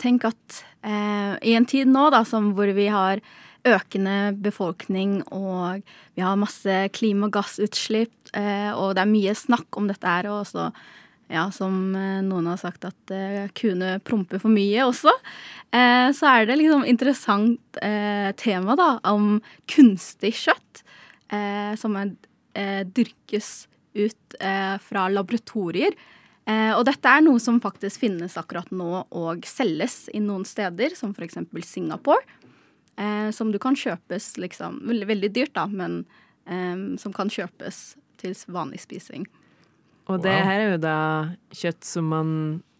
tenk 0.00 0.24
at 0.28 0.62
eh, 0.86 1.34
i 1.42 1.56
en 1.58 1.66
tid 1.68 1.90
nå 1.90 2.06
da, 2.14 2.22
hvor 2.24 2.72
vi 2.76 2.86
har 2.92 3.20
økende 3.68 4.32
befolkning 4.38 5.18
og 5.34 5.82
vi 6.16 6.22
har 6.22 6.38
masse 6.38 6.76
klimagassutslipp, 6.94 8.14
eh, 8.38 8.70
og 8.72 8.94
det 8.96 9.02
er 9.02 9.10
mye 9.10 9.34
snakk 9.36 9.80
om 9.80 9.90
dette 9.90 10.08
her, 10.08 10.30
og 10.30 10.44
også 10.46 10.70
ja, 11.28 11.50
som 11.52 11.94
eh, 11.96 12.20
noen 12.24 12.48
har 12.48 12.58
sagt 12.60 12.86
at 12.88 13.12
eh, 13.12 13.48
kuene 13.56 13.98
promper 14.04 14.40
for 14.40 14.52
mye 14.52 14.86
også, 14.88 15.12
eh, 15.76 16.08
så 16.16 16.30
er 16.30 16.48
det 16.48 16.58
liksom 16.60 16.86
interessant 16.88 17.60
tema 18.40 18.74
da, 18.74 18.88
om 19.06 19.36
kunstig 19.70 20.32
kjøtt 20.34 20.80
som 21.78 21.94
dyrkes 22.96 23.50
ut 23.94 24.36
fra 24.82 25.04
laboratorier. 25.12 25.94
Og 26.74 26.82
dette 26.88 27.12
er 27.12 27.22
noe 27.22 27.38
som 27.38 27.60
faktisk 27.62 28.02
finnes 28.02 28.34
akkurat 28.40 28.72
nå 28.74 29.04
og 29.14 29.46
selges 29.46 30.08
i 30.10 30.22
noen 30.24 30.42
steder, 30.48 30.96
som 30.98 31.12
f.eks. 31.14 31.38
Singapore. 31.68 32.24
Som 33.36 33.52
du 33.54 33.60
kan 33.62 33.78
kjøpes 33.78 34.32
liksom 34.42 34.80
Veldig, 34.88 35.06
veldig 35.12 35.30
dyrt, 35.36 35.54
da, 35.54 35.68
men 35.70 36.00
som 36.98 37.14
kan 37.14 37.30
kjøpes 37.30 37.82
til 38.18 38.34
vanlig 38.50 38.82
spising. 38.88 39.28
Og 40.08 40.22
det 40.24 40.32
Wow. 40.32 40.44
her 40.48 40.60
er 40.60 40.70
jo 40.72 40.78
da 40.80 40.98
kjøtt 41.52 41.84
som 41.84 42.06
man 42.08 42.30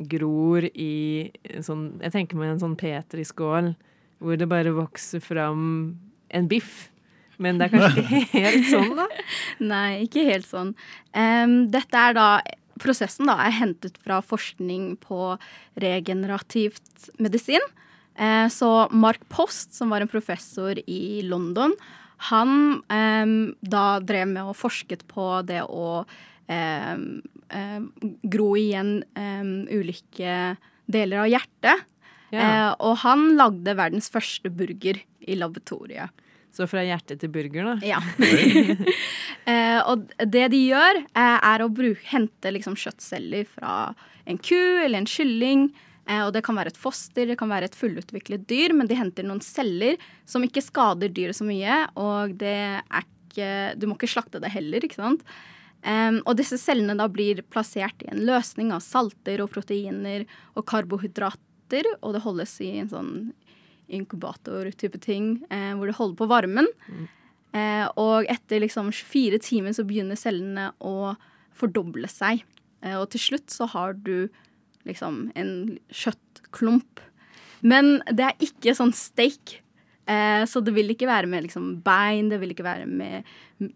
gror 0.01 0.65
i 0.73 1.31
en 1.45 1.63
sånn 1.67 1.83
Jeg 2.01 2.13
tenker 2.15 2.37
meg 2.41 2.55
en 2.55 2.63
sånn 2.63 2.77
petriskål 2.81 3.75
hvor 4.19 4.37
det 4.41 4.49
bare 4.51 4.73
vokser 4.75 5.21
fram 5.23 5.99
en 6.35 6.49
biff. 6.51 6.89
Men 7.39 7.59
det 7.61 7.69
er 7.69 7.75
kanskje 7.77 8.03
ikke 8.03 8.41
helt 8.43 8.65
sånn, 8.67 8.97
da? 8.99 9.05
Nei, 9.63 9.91
ikke 10.09 10.25
helt 10.27 10.49
sånn. 10.49 10.73
Um, 11.15 11.69
dette 11.71 11.95
er 12.09 12.17
da 12.19 12.29
Prosessen 12.79 13.27
da 13.27 13.35
er 13.43 13.55
hentet 13.59 13.97
fra 14.03 14.21
forskning 14.23 14.97
på 15.03 15.37
regenerativt 15.83 17.09
medisin. 17.19 17.63
Eh, 18.19 18.47
så 18.51 18.89
Mark 18.95 19.25
Post, 19.29 19.75
som 19.75 19.91
var 19.91 20.01
en 20.05 20.11
professor 20.11 20.79
i 20.87 21.23
London, 21.27 21.75
han 22.31 22.83
em, 22.91 23.55
da 23.63 23.99
drev 24.03 24.27
med 24.31 24.43
og 24.51 24.57
forsket 24.59 25.05
på 25.11 25.27
det 25.47 25.63
å 25.67 26.05
gro 28.33 28.47
igjen 28.57 29.03
em, 29.21 29.51
ulike 29.69 30.57
deler 30.89 31.25
av 31.25 31.29
hjertet. 31.29 31.85
Ja. 32.33 32.41
Eh, 32.41 32.71
og 32.85 32.99
han 33.05 33.35
lagde 33.39 33.77
verdens 33.77 34.11
første 34.13 34.51
burger 34.53 35.01
i 35.29 35.37
laboratoriet. 35.39 36.25
Så 36.55 36.67
fra 36.67 36.83
hjerte 36.83 37.15
til 37.21 37.31
burger, 37.33 37.69
da. 37.69 37.75
Ja. 37.87 37.99
eh, 39.53 39.79
og 39.85 40.09
det 40.19 40.49
de 40.55 40.63
gjør, 40.65 41.03
eh, 41.07 41.37
er 41.53 41.65
å 41.65 41.69
bruke, 41.73 42.03
hente 42.11 42.53
liksom 42.55 42.77
kjøttceller 42.81 43.47
fra 43.49 43.93
en 44.29 44.41
ku 44.41 44.57
eller 44.57 45.03
en 45.03 45.09
kylling. 45.09 45.69
Eh, 46.09 46.23
og 46.25 46.33
det 46.35 46.43
kan 46.47 46.59
være 46.59 46.73
et 46.73 46.81
foster, 46.81 47.29
det 47.29 47.39
kan 47.41 47.53
være 47.53 47.69
et 47.69 47.79
fullutviklet 47.79 48.49
dyr, 48.51 48.75
men 48.77 48.91
de 48.91 48.99
henter 48.99 49.29
noen 49.29 49.45
celler 49.45 50.01
som 50.29 50.45
ikke 50.45 50.65
skader 50.65 51.13
dyret 51.15 51.39
så 51.39 51.47
mye, 51.47 51.85
og 52.01 52.37
det 52.41 52.59
er 52.81 53.05
ikke 53.05 53.15
Du 53.79 53.85
må 53.87 53.95
ikke 53.95 54.09
slakte 54.11 54.41
det 54.43 54.49
heller, 54.51 54.83
ikke 54.83 54.97
sant? 54.99 55.21
Em, 55.87 56.19
og 56.27 56.39
disse 56.41 56.59
cellene 56.59 56.97
da 56.99 57.07
blir 57.11 57.45
plassert 57.53 58.03
i 58.03 58.11
en 58.11 58.25
løsning 58.27 58.73
av 58.75 58.83
salter 58.85 59.43
og 59.45 59.53
proteiner 59.55 60.27
og 60.59 60.67
karbohydrater, 60.69 61.87
og 62.03 62.17
det 62.17 62.25
holdes 62.25 62.57
i 62.65 62.73
en 62.83 62.91
sånn 62.91 63.13
inkubator-type 63.89 65.01
ting, 65.01 65.39
eh, 65.51 65.73
hvor 65.79 65.89
det 65.89 65.97
holder 65.97 66.19
på 66.19 66.29
varmen. 66.29 66.69
Eh, 67.57 67.87
og 67.97 68.29
etter 68.29 68.61
liksom 68.61 68.91
24 68.93 69.39
timer 69.41 69.73
så 69.77 69.87
begynner 69.89 70.19
cellene 70.21 70.73
å 70.85 71.15
fordoble 71.57 72.11
seg. 72.11 72.43
Eh, 72.83 72.99
og 72.99 73.09
til 73.15 73.23
slutt 73.23 73.55
så 73.55 73.69
har 73.73 73.95
du 73.95 74.29
liksom 74.89 75.31
en 75.39 75.79
kjøttklump. 75.89 77.01
Men 77.61 77.99
det 78.13 78.27
er 78.29 78.45
ikke 78.45 78.77
sånn 78.77 78.95
steak. 78.95 79.59
Eh, 80.09 80.45
så 80.49 80.63
det 80.65 80.75
vil 80.77 80.93
ikke 80.95 81.09
være 81.09 81.29
med 81.31 81.49
liksom 81.49 81.79
bein, 81.85 82.31
det 82.31 82.41
vil 82.43 82.55
ikke 82.55 82.67
være 82.67 82.87
med 82.89 83.27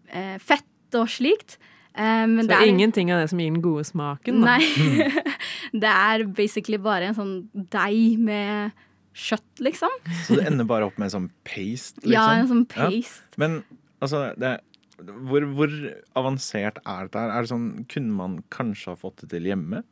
eh, 0.09 0.37
fett 0.41 0.97
og 0.97 1.09
slikt. 1.11 1.57
Eh, 1.93 2.25
men 2.25 2.41
Så 2.45 2.49
det 2.49 2.57
er, 2.57 2.71
ingenting 2.71 3.11
av 3.13 3.21
det 3.21 3.29
som 3.29 3.41
gir 3.41 3.51
den 3.51 3.61
gode 3.61 3.85
smaken, 3.85 4.41
da. 4.41 4.57
Nei. 4.57 5.23
det 5.83 5.93
er 5.93 6.25
basically 6.33 6.79
bare 6.81 7.11
en 7.11 7.17
sånn 7.17 7.33
deig 7.73 8.17
med 8.17 8.73
kjøtt, 9.13 9.61
liksom. 9.61 9.93
Så 10.25 10.39
det 10.39 10.47
ender 10.49 10.65
bare 10.65 10.87
opp 10.89 10.97
med 10.97 11.11
en 11.11 11.15
sånn 11.17 11.31
paste? 11.45 12.01
Liksom. 12.01 12.13
Ja, 12.15 12.27
en 12.39 12.49
sånn 12.49 12.63
Ja. 12.73 12.89
paste. 12.89 13.37
Men 13.37 13.59
altså 14.01 14.25
det, 14.41 14.55
hvor, 15.29 15.45
hvor 15.53 15.73
avansert 16.17 16.79
er 16.81 17.09
dette? 17.09 17.19
her? 17.21 17.29
Er 17.33 17.45
det 17.45 17.51
sånn, 17.53 17.67
Kunne 17.91 18.17
man 18.17 18.39
kanskje 18.53 18.93
ha 18.93 18.97
fått 18.97 19.21
det 19.21 19.29
til 19.35 19.49
hjemme? 19.51 19.83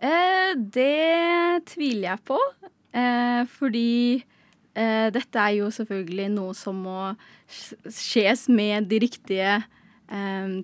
Eh, 0.00 0.54
det 0.56 1.66
tviler 1.68 2.14
jeg 2.14 2.24
på. 2.30 2.38
Eh, 2.96 3.42
fordi 3.58 4.24
eh, 4.74 5.10
dette 5.12 5.36
er 5.44 5.58
jo 5.60 5.68
selvfølgelig 5.74 6.30
noe 6.32 6.56
som 6.56 6.80
må 6.86 7.12
skjes 7.50 8.48
med 8.48 8.88
de 8.90 9.02
riktige 9.04 9.58
eh, 9.60 9.68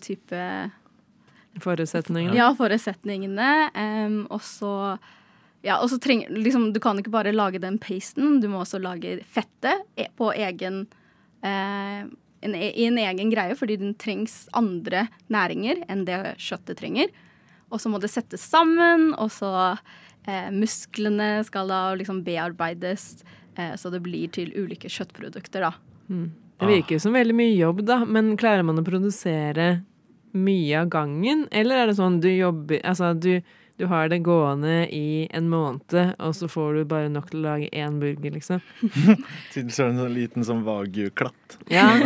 type 0.03 0.41
Forutsetningene. 1.63 2.37
Ja, 2.37 2.51
forutsetningene. 2.57 3.71
Um, 3.73 4.19
og 4.29 4.43
så 4.45 4.99
ja, 5.67 5.79
og 5.81 5.91
så 5.91 5.99
trenger 6.03 6.31
liksom, 6.31 6.71
Du 6.75 6.81
kan 6.83 6.99
ikke 7.01 7.15
bare 7.15 7.33
lage 7.35 7.61
den 7.63 7.79
pasten, 7.83 8.41
du 8.43 8.49
må 8.53 8.63
også 8.63 8.81
lage 8.83 9.19
fettet 9.33 9.87
e- 9.99 10.11
på 10.17 10.31
egen 10.37 10.85
eh, 11.43 12.07
en, 12.45 12.55
I 12.55 12.87
en 12.87 13.01
egen 13.03 13.33
greie, 13.33 13.57
fordi 13.59 13.79
den 13.81 13.95
trengs 13.99 14.45
andre 14.55 15.07
næringer 15.33 15.83
enn 15.91 16.05
det 16.07 16.37
kjøttet 16.39 16.79
trenger. 16.79 17.11
Og 17.73 17.81
så 17.83 17.91
må 17.91 17.99
det 17.99 18.13
settes 18.13 18.45
sammen, 18.47 19.09
og 19.19 19.33
så 19.35 19.51
eh, 20.29 20.53
musklene 20.55 21.41
skal 21.49 21.73
da 21.73 21.81
liksom 21.99 22.23
bearbeides, 22.27 23.25
eh, 23.57 23.75
så 23.75 23.91
det 23.91 24.05
blir 24.05 24.31
til 24.37 24.53
ulike 24.55 24.93
kjøttprodukter, 24.93 25.67
da. 25.67 25.73
Mm. 26.13 26.29
Det 26.61 26.67
virker 26.71 26.99
som 27.03 27.13
veldig 27.13 27.35
mye 27.37 27.53
jobb, 27.57 27.85
da, 27.85 28.01
men 28.09 28.37
klarer 28.41 28.65
man 28.65 28.81
å 28.81 28.85
produsere 28.87 29.69
mye 30.37 30.81
av 30.81 30.91
gangen? 30.93 31.47
Eller 31.51 31.83
er 31.83 31.91
det 31.91 31.99
sånn 31.99 32.21
du 32.21 32.29
jobber 32.31 32.81
Altså, 32.87 33.13
du, 33.15 33.41
du 33.77 33.87
har 33.91 34.09
det 34.13 34.23
gående 34.25 34.87
i 34.93 35.27
en 35.37 35.51
måned, 35.53 35.97
og 36.17 36.37
så 36.37 36.49
får 36.49 36.79
du 36.79 36.87
bare 36.89 37.11
nok 37.13 37.29
til 37.33 37.43
å 37.43 37.47
lage 37.51 37.69
én 37.77 37.99
burger, 38.01 38.37
liksom? 38.39 38.65
Tilsvarende 39.55 40.09
en 40.09 40.17
liten 40.17 40.47
sånn 40.47 40.65
wagyu-klatt. 40.67 41.61
Ja. 41.73 41.91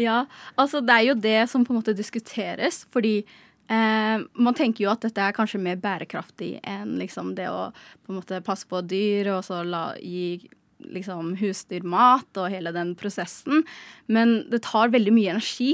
Ja, 0.00 0.22
altså 0.56 0.80
det 0.80 0.94
er 0.94 1.04
jo 1.10 1.14
det 1.20 1.40
som 1.52 1.64
på 1.66 1.74
en 1.74 1.82
måte 1.82 1.92
diskuteres, 1.92 2.86
fordi 2.94 3.18
eh, 3.20 4.22
man 4.32 4.56
tenker 4.56 4.86
jo 4.86 4.92
at 4.94 5.04
dette 5.04 5.20
er 5.20 5.34
kanskje 5.36 5.60
mer 5.60 5.76
bærekraftig 5.82 6.54
enn 6.64 6.94
liksom 6.96 7.34
det 7.36 7.50
å 7.52 7.66
på 7.74 8.14
en 8.14 8.16
måte 8.16 8.40
passe 8.46 8.64
på 8.70 8.80
dyr 8.88 9.28
og 9.34 9.42
så 9.44 9.60
la, 9.68 9.90
gi 10.00 10.48
liksom 10.84 11.34
husdyrmat 11.40 12.40
og 12.40 12.50
hele 12.52 12.72
den 12.74 12.94
prosessen. 12.98 13.64
Men 14.06 14.42
det 14.52 14.62
tar 14.66 14.92
veldig 14.94 15.14
mye 15.14 15.34
energi 15.36 15.70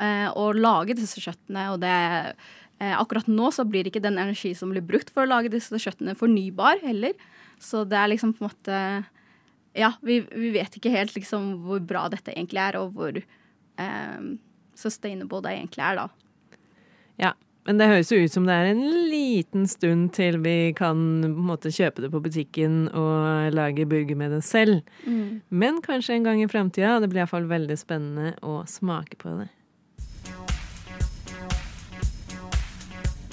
eh, 0.00 0.28
å 0.30 0.50
lage 0.56 0.96
disse 0.98 1.22
kjøttene, 1.22 1.70
og 1.74 1.80
det 1.84 1.94
eh, 1.94 2.94
Akkurat 2.94 3.28
nå 3.30 3.48
så 3.54 3.64
blir 3.64 3.86
ikke 3.88 4.02
den 4.02 4.18
energi 4.20 4.50
som 4.58 4.72
blir 4.74 4.84
brukt 4.84 5.12
for 5.14 5.24
å 5.24 5.30
lage 5.30 5.52
disse 5.52 5.78
kjøttene, 5.80 6.16
fornybar 6.18 6.82
heller. 6.84 7.14
Så 7.62 7.84
det 7.88 7.98
er 7.98 8.10
liksom 8.12 8.34
på 8.34 8.44
en 8.44 8.50
måte 8.50 8.80
Ja, 9.74 9.94
vi, 10.06 10.20
vi 10.30 10.52
vet 10.54 10.76
ikke 10.78 10.92
helt 10.94 11.14
liksom 11.16 11.54
hvor 11.64 11.80
bra 11.82 12.06
dette 12.12 12.34
egentlig 12.34 12.62
er, 12.62 12.78
og 12.82 12.94
hvor 12.98 13.16
eh, 13.18 14.28
sustainable 14.78 15.42
det 15.46 15.56
egentlig 15.56 15.86
er, 15.86 16.02
da. 16.02 16.60
Ja, 17.22 17.32
men 17.64 17.78
det 17.80 17.88
høres 17.88 18.10
jo 18.12 18.18
ut 18.20 18.32
som 18.32 18.44
det 18.48 18.54
er 18.54 18.70
en 18.72 18.82
liten 19.08 19.64
stund 19.70 20.12
til 20.16 20.36
vi 20.44 20.72
kan 20.76 20.98
på 21.24 21.30
en 21.30 21.48
måte 21.48 21.72
kjøpe 21.72 22.04
det 22.04 22.10
på 22.12 22.20
butikken 22.24 22.88
og 22.92 23.54
lage 23.56 23.86
burger 23.88 24.16
med 24.20 24.30
det 24.36 24.42
selv. 24.44 24.82
Mm. 25.08 25.40
Men 25.48 25.80
kanskje 25.84 26.14
en 26.18 26.28
gang 26.28 26.42
i 26.42 26.48
framtida. 26.48 27.00
Det 27.00 27.08
blir 27.12 27.24
iallfall 27.24 27.48
veldig 27.48 27.78
spennende 27.80 28.34
å 28.44 28.64
smake 28.68 29.16
på 29.20 29.28
det. 29.40 29.48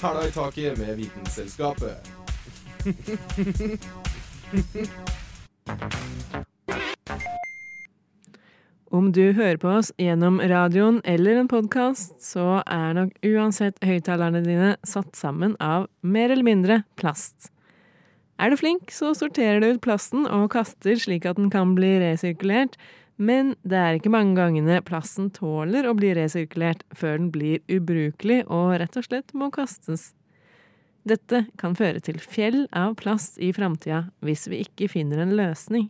Hæla 0.02 0.28
i 0.28 0.32
taket 0.34 0.80
med 0.80 0.96
Vitenselskapet. 0.98 1.98
Om 8.92 9.14
du 9.16 9.30
hører 9.32 9.56
på 9.56 9.70
oss 9.72 9.94
gjennom 9.96 10.42
radioen 10.52 10.98
eller 11.08 11.38
en 11.40 11.48
podkast, 11.48 12.18
så 12.20 12.58
er 12.68 12.98
nok 12.98 13.14
uansett 13.24 13.78
høyttalerne 13.88 14.42
dine 14.44 14.74
satt 14.84 15.16
sammen 15.16 15.54
av 15.64 15.86
mer 16.04 16.34
eller 16.34 16.44
mindre 16.44 16.82
plast. 17.00 17.54
Er 18.36 18.52
du 18.52 18.58
flink, 18.60 18.92
så 18.92 19.14
sorterer 19.16 19.64
du 19.64 19.70
ut 19.70 19.84
plasten 19.86 20.26
og 20.28 20.50
kaster 20.52 21.00
slik 21.00 21.24
at 21.30 21.40
den 21.40 21.48
kan 21.54 21.72
bli 21.78 21.94
resirkulert, 22.04 22.76
men 23.16 23.54
det 23.64 23.80
er 23.80 23.96
ikke 23.96 24.12
mange 24.12 24.36
gangene 24.36 24.82
plasten 24.84 25.32
tåler 25.32 25.88
å 25.88 25.96
bli 25.96 26.12
resirkulert 26.18 26.84
før 26.92 27.16
den 27.22 27.32
blir 27.32 27.64
ubrukelig 27.72 28.42
og 28.50 28.76
rett 28.84 29.00
og 29.00 29.08
slett 29.08 29.32
må 29.32 29.54
kastes. 29.56 30.10
Dette 31.08 31.46
kan 31.56 31.80
føre 31.80 32.04
til 32.04 32.20
fjell 32.20 32.66
av 32.76 33.00
plast 33.00 33.40
i 33.40 33.54
framtida 33.56 34.10
hvis 34.20 34.50
vi 34.52 34.66
ikke 34.68 34.92
finner 34.92 35.24
en 35.24 35.38
løsning. 35.40 35.88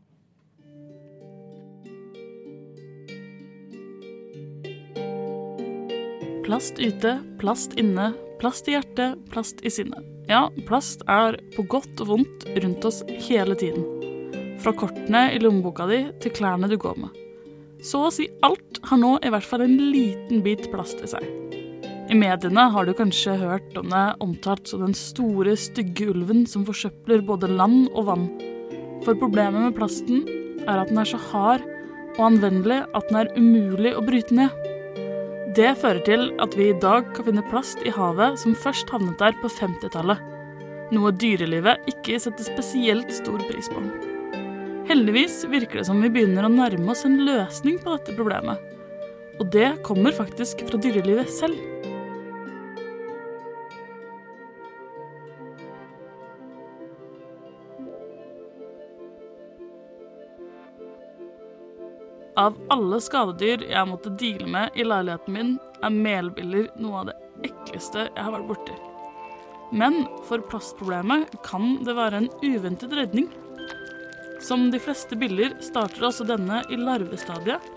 Plast 6.52 6.80
ute, 6.84 7.14
plast 7.40 7.78
inne, 7.80 8.10
plast 8.42 8.66
i 8.68 8.74
hjertet, 8.74 9.16
plast 9.32 9.62
i 9.64 9.70
sinnet. 9.72 10.04
Ja, 10.28 10.50
plast 10.68 11.00
er 11.08 11.38
på 11.54 11.64
godt 11.72 12.02
og 12.04 12.10
vondt 12.10 12.42
rundt 12.60 12.88
oss 12.90 12.98
hele 13.24 13.56
tiden. 13.56 13.86
Fra 14.60 14.74
kortene 14.76 15.22
i 15.32 15.38
lommeboka 15.40 15.86
di 15.88 16.02
til 16.20 16.34
klærne 16.36 16.68
du 16.68 16.76
går 16.76 16.98
med. 17.00 17.14
Så 17.88 18.02
å 18.04 18.10
si 18.12 18.26
alt 18.44 18.82
har 18.90 19.00
nå 19.00 19.14
i 19.24 19.32
hvert 19.32 19.48
fall 19.48 19.64
en 19.64 19.78
liten 19.94 20.42
bit 20.44 20.68
plast 20.74 21.00
i 21.00 21.08
seg. 21.14 21.24
I 22.12 22.20
mediene 22.20 22.68
har 22.74 22.84
du 22.84 22.92
kanskje 23.00 23.38
hørt 23.40 23.80
om 23.80 23.88
det 23.96 24.04
omtalt 24.20 24.68
som 24.68 24.84
den 24.84 24.98
store, 24.98 25.56
stygge 25.56 26.10
ulven 26.12 26.44
som 26.52 26.68
forsøpler 26.68 27.24
både 27.32 27.48
land 27.48 27.86
og 27.94 28.10
vann. 28.10 28.28
For 29.08 29.16
problemet 29.16 29.70
med 29.70 29.80
plasten 29.80 30.28
er 30.68 30.84
at 30.84 30.92
den 30.92 31.00
er 31.00 31.14
så 31.16 31.22
hard 31.32 31.64
og 32.18 32.26
anvendelig 32.28 32.82
at 32.92 33.08
den 33.08 33.22
er 33.24 33.34
umulig 33.40 33.96
å 33.96 34.04
bryte 34.04 34.36
ned. 34.36 34.71
Det 35.52 35.72
fører 35.82 36.00
til 36.06 36.30
at 36.40 36.54
vi 36.56 36.70
i 36.70 36.76
dag 36.80 37.10
kan 37.12 37.26
finne 37.28 37.42
plast 37.50 37.82
i 37.84 37.92
havet 37.92 38.38
som 38.40 38.54
først 38.56 38.92
havnet 38.94 39.18
der 39.20 39.34
på 39.42 39.50
50-tallet. 39.52 40.22
Noe 40.96 41.12
dyrelivet 41.12 41.90
ikke 41.92 42.20
setter 42.24 42.46
spesielt 42.48 43.12
stor 43.12 43.42
pris 43.50 43.68
på. 43.72 43.82
Heldigvis 44.88 45.42
virker 45.52 45.82
det 45.82 45.88
som 45.90 46.00
vi 46.04 46.12
begynner 46.14 46.48
å 46.48 46.54
nærme 46.54 46.94
oss 46.94 47.04
en 47.08 47.20
løsning 47.28 47.82
på 47.84 47.98
dette 47.98 48.16
problemet. 48.16 48.64
Og 49.42 49.50
det 49.52 49.74
kommer 49.84 50.16
faktisk 50.16 50.64
fra 50.70 50.80
dyrelivet 50.80 51.28
selv. 51.34 51.60
Av 62.40 62.56
alle 62.72 63.02
skadedyr 63.04 63.66
jeg 63.68 63.88
måtte 63.90 64.14
deale 64.16 64.48
med 64.48 64.78
i 64.80 64.86
leiligheten 64.88 65.36
min, 65.36 65.52
er 65.84 65.92
melbiller 65.92 66.70
noe 66.80 67.02
av 67.02 67.10
det 67.10 67.18
ekleste 67.50 68.06
jeg 68.06 68.24
har 68.24 68.32
vært 68.38 68.48
borti. 68.48 68.78
Men 69.76 70.06
for 70.28 70.44
plastproblemet 70.52 71.36
kan 71.44 71.82
det 71.84 71.96
være 71.98 72.22
en 72.22 72.30
uventet 72.44 72.96
redning. 72.96 73.28
Som 74.42 74.70
de 74.72 74.80
fleste 74.80 75.18
biller 75.20 75.58
starter 75.64 76.08
også 76.08 76.28
denne 76.28 76.62
i 76.72 76.80
larvestadiet, 76.80 77.68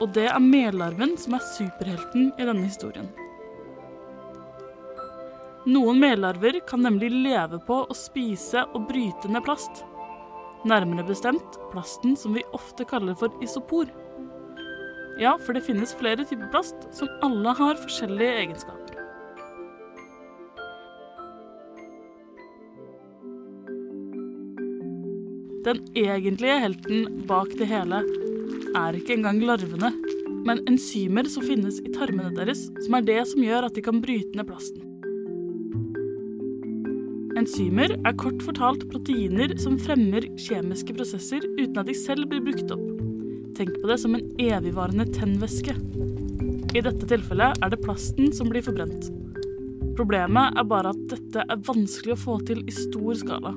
og 0.00 0.10
det 0.16 0.26
er 0.32 0.42
mellarven 0.42 1.14
som 1.20 1.36
er 1.36 1.46
superhelten 1.54 2.32
i 2.34 2.46
denne 2.48 2.66
historien. 2.66 3.10
Noen 5.70 6.00
mellarver 6.00 6.62
kan 6.66 6.82
nemlig 6.82 7.12
leve 7.12 7.60
på 7.62 7.82
å 7.84 7.96
spise 7.96 8.64
og 8.74 8.88
bryte 8.88 9.30
ned 9.30 9.44
plast. 9.46 9.84
Nærmere 10.66 11.06
bestemt 11.06 11.58
plasten 11.70 12.16
som 12.16 12.34
vi 12.34 12.46
ofte 12.56 12.86
kaller 12.88 13.14
for 13.20 13.34
isopor. 13.44 13.90
Ja, 15.20 15.34
for 15.36 15.52
det 15.52 15.66
finnes 15.66 15.92
flere 16.00 16.24
typer 16.24 16.48
plast 16.48 16.86
som 16.96 17.10
alle 17.20 17.52
har 17.58 17.76
forskjellige 17.82 18.36
egenskaper. 18.40 18.96
Den 25.66 25.82
egentlige 25.92 26.56
helten 26.62 27.18
bak 27.28 27.52
det 27.60 27.68
hele 27.68 28.00
er 28.80 28.96
ikke 28.96 29.18
engang 29.18 29.42
larvene, 29.44 29.90
men 30.48 30.62
enzymer 30.70 31.28
som 31.28 31.44
finnes 31.44 31.82
i 31.84 31.92
tarmene 31.92 32.32
deres, 32.38 32.70
som 32.86 32.96
er 32.96 33.04
det 33.04 33.18
som 33.28 33.44
gjør 33.44 33.68
at 33.68 33.76
de 33.76 33.84
kan 33.84 34.00
bryte 34.00 34.40
ned 34.40 34.48
plasten. 34.48 34.86
Enzymer 37.36 37.92
er 37.92 38.16
kort 38.20 38.40
fortalt 38.44 38.88
proteiner 38.88 39.52
som 39.60 39.76
fremmer 39.80 40.24
kjemiske 40.40 40.96
prosesser 40.96 41.44
uten 41.60 41.76
at 41.76 41.92
de 41.92 41.98
selv 42.06 42.32
blir 42.32 42.40
brukt 42.48 42.72
opp. 42.72 42.99
Tenk 43.56 43.80
på 43.80 43.88
det 43.90 43.98
som 44.02 44.14
en 44.16 44.26
evigvarende 44.40 45.06
tennvæske. 45.14 45.74
I 46.70 46.82
dette 46.84 47.08
tilfellet 47.10 47.58
er 47.58 47.72
det 47.72 47.80
plasten 47.82 48.30
som 48.36 48.50
blir 48.52 48.64
forbrent. 48.64 49.10
Problemet 49.98 50.56
er 50.56 50.66
bare 50.70 50.92
at 50.94 51.00
dette 51.10 51.44
er 51.44 51.62
vanskelig 51.66 52.14
å 52.14 52.20
få 52.20 52.36
til 52.48 52.62
i 52.64 52.74
stor 52.74 53.16
skala. 53.18 53.54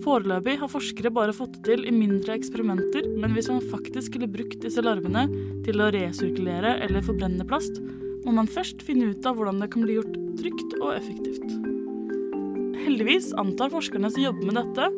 Foreløpig 0.00 0.56
har 0.62 0.70
forskere 0.72 1.12
bare 1.12 1.34
fått 1.36 1.58
det 1.58 1.66
til 1.68 1.84
i 1.84 1.92
mindre 1.92 2.32
eksperimenter, 2.38 3.04
men 3.20 3.34
hvis 3.36 3.50
man 3.52 3.60
faktisk 3.72 4.08
skulle 4.08 4.30
brukt 4.32 4.62
disse 4.64 4.80
larvene 4.82 5.26
til 5.66 5.82
å 5.82 5.90
resirkulere 5.92 6.78
eller 6.86 7.04
forbrenne 7.04 7.44
plast, 7.48 7.82
må 8.24 8.32
man 8.36 8.48
først 8.48 8.80
finne 8.84 9.12
ut 9.12 9.28
av 9.28 9.36
hvordan 9.36 9.60
det 9.60 9.68
kan 9.74 9.84
bli 9.84 9.98
gjort 9.98 10.16
trygt 10.40 10.78
og 10.80 10.94
effektivt. 10.96 11.52
Heldigvis 12.80 13.34
antar 13.40 13.72
forskerne 13.72 14.08
som 14.12 14.24
jobber 14.24 14.48
med 14.48 14.58
dette, 14.62 14.88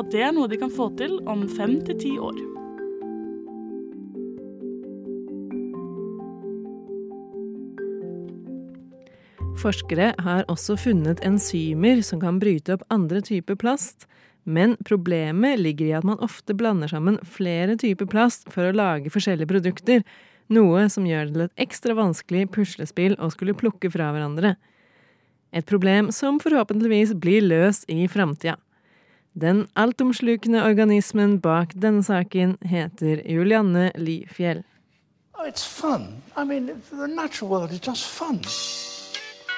at 0.00 0.10
det 0.14 0.24
er 0.24 0.32
noe 0.32 0.48
de 0.48 0.60
kan 0.60 0.72
få 0.72 0.88
til 0.96 1.18
om 1.28 1.44
fem 1.52 1.76
til 1.84 2.00
ti 2.00 2.16
år. 2.16 2.40
Forskere 9.62 10.08
har 10.18 10.48
også 10.50 10.74
funnet 10.80 11.20
enzymer 11.22 12.00
som 12.02 12.18
kan 12.22 12.40
bryte 12.42 12.74
opp 12.74 12.82
andre 12.90 13.20
typer 13.22 13.54
plast, 13.54 14.08
men 14.42 14.74
problemet 14.82 15.60
ligger 15.60 15.86
i 15.86 15.94
at 15.94 16.06
man 16.08 16.18
ofte 16.24 16.56
blander 16.58 16.90
sammen 16.90 17.20
flere 17.22 17.76
typer 17.78 18.08
plast 18.10 18.48
for 18.50 18.66
å 18.66 18.74
lage 18.74 19.12
forskjellige 19.14 19.52
produkter, 19.52 20.02
noe 20.50 20.88
som 20.90 21.06
gjør 21.06 21.28
det 21.28 21.36
til 21.36 21.44
et 21.44 21.64
ekstra 21.68 21.94
vanskelig 21.94 22.48
puslespill 22.56 23.14
å 23.22 23.30
skulle 23.30 23.54
plukke 23.54 23.92
fra 23.92 24.10
hverandre. 24.10 24.56
Et 25.54 25.68
problem 25.68 26.10
som 26.10 26.42
forhåpentligvis 26.42 27.14
blir 27.22 27.46
løst 27.46 27.86
i 27.86 28.08
framtida. 28.10 28.56
Den 29.38 29.68
altomslukende 29.78 30.64
organismen 30.66 31.38
bak 31.44 31.76
denne 31.78 32.02
saken 32.02 32.58
heter 32.66 33.22
Julianne 33.30 33.92
Lifjell. 33.94 34.64
Oh, 35.38 35.46
it's 35.46 35.64
fun. 35.64 36.18
I 36.36 36.42
mean, 36.44 36.66
the 36.90 37.06
natural 37.06 37.48
world. 37.50 38.91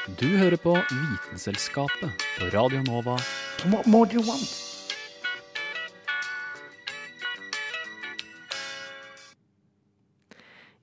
Du 0.04 0.26
hører 0.36 0.58
på 0.60 0.74
Vitenselskapet 0.76 2.24
på 2.36 2.48
Radio 2.52 2.82
Nova. 2.84 3.14
What 3.72 3.86
more 3.88 4.04
do 4.04 4.18
you 4.18 4.24
want? 4.26 4.50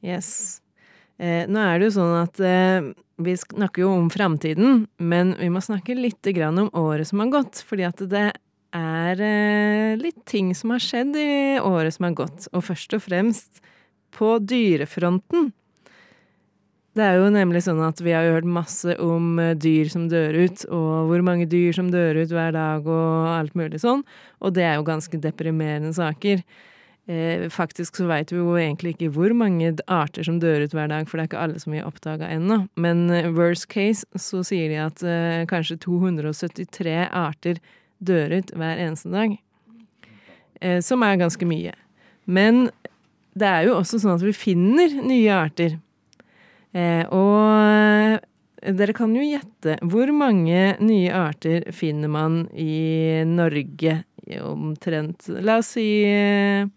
Yes. 0.01 0.57
Eh, 1.21 1.45
nå 1.45 1.61
er 1.61 1.77
det 1.77 1.91
jo 1.91 1.95
sånn 1.99 2.15
at 2.23 2.41
eh, 2.41 2.89
vi 3.21 3.37
snakker 3.37 3.85
jo 3.85 3.93
om 3.99 4.09
framtiden, 4.09 4.87
men 4.97 5.35
vi 5.37 5.53
må 5.53 5.61
snakke 5.61 5.99
litt 6.01 6.25
grann 6.33 6.57
om 6.65 6.73
året 6.73 7.13
som 7.13 7.21
har 7.21 7.29
gått. 7.37 7.61
Fordi 7.61 7.85
at 7.91 8.01
det 8.01 8.27
er 8.73 9.25
eh, 9.29 10.01
litt 10.01 10.25
ting 10.25 10.49
som 10.57 10.73
har 10.73 10.81
skjedd 10.81 11.13
i 11.13 11.31
året 11.61 11.93
som 11.93 12.09
har 12.09 12.17
gått. 12.25 12.49
Og 12.57 12.65
først 12.73 12.97
og 12.97 13.05
fremst 13.05 13.61
på 14.17 14.39
dyrefronten. 14.41 15.53
Det 16.91 17.03
er 17.05 17.21
jo 17.21 17.29
nemlig 17.31 17.61
sånn 17.63 17.79
at 17.85 18.01
vi 18.03 18.11
har 18.11 18.25
hørt 18.33 18.47
masse 18.47 18.97
om 18.99 19.37
eh, 19.39 19.53
dyr 19.55 19.87
som 19.93 20.09
dør 20.11 20.35
ut, 20.43 20.65
og 20.67 21.07
hvor 21.07 21.21
mange 21.23 21.45
dyr 21.47 21.71
som 21.77 21.87
dør 21.93 22.19
ut 22.23 22.33
hver 22.35 22.51
dag 22.55 22.87
og 22.89 23.29
alt 23.31 23.55
mulig 23.55 23.79
sånn. 23.79 24.03
Og 24.43 24.51
det 24.57 24.65
er 24.67 24.75
jo 24.75 24.87
ganske 24.89 25.19
deprimerende 25.23 25.93
saker. 25.95 26.41
Eh, 27.07 27.45
faktisk 27.49 27.95
så 27.97 28.05
veit 28.09 28.33
vi 28.33 28.37
jo 28.41 28.57
egentlig 28.59 28.93
ikke 28.93 29.09
hvor 29.15 29.31
mange 29.33 29.71
arter 29.91 30.27
som 30.27 30.41
dør 30.43 30.65
ut 30.67 30.75
hver 30.75 30.91
dag, 30.91 31.07
for 31.07 31.17
det 31.17 31.23
er 31.23 31.29
ikke 31.31 31.45
alle 31.45 31.61
som 31.63 31.71
vi 31.73 31.79
har 31.79 31.87
oppdaga 31.87 32.27
ennå. 32.35 32.59
Men 32.75 33.05
eh, 33.09 33.31
worst 33.33 33.69
case 33.71 34.03
så 34.19 34.43
sier 34.47 34.67
de 34.73 34.81
at 34.83 35.05
eh, 35.07 35.45
kanskje 35.49 35.79
273 35.87 36.97
arter 37.07 37.63
dør 38.03 38.35
ut 38.35 38.51
hver 38.57 38.83
eneste 38.83 39.13
dag. 39.15 39.39
eh, 40.61 40.81
som 40.83 41.03
er 41.07 41.15
ganske 41.23 41.47
mye. 41.47 41.73
Men 42.27 42.67
det 43.33 43.47
er 43.47 43.69
jo 43.69 43.77
også 43.79 44.01
sånn 44.03 44.17
at 44.19 44.25
vi 44.27 44.35
finner 44.35 44.91
nye 45.01 45.31
arter. 45.33 45.79
Eh, 46.73 47.03
og 47.11 48.21
dere 48.77 48.93
kan 48.95 49.13
jo 49.17 49.23
gjette 49.25 49.77
hvor 49.89 50.11
mange 50.15 50.75
nye 50.79 51.11
arter 51.17 51.65
finner 51.75 52.11
man 52.13 52.45
i 52.53 53.23
Norge 53.27 54.03
omtrent 54.39 55.25
La 55.43 55.57
oss 55.59 55.73
si 55.75 55.87
eh, 56.07 56.67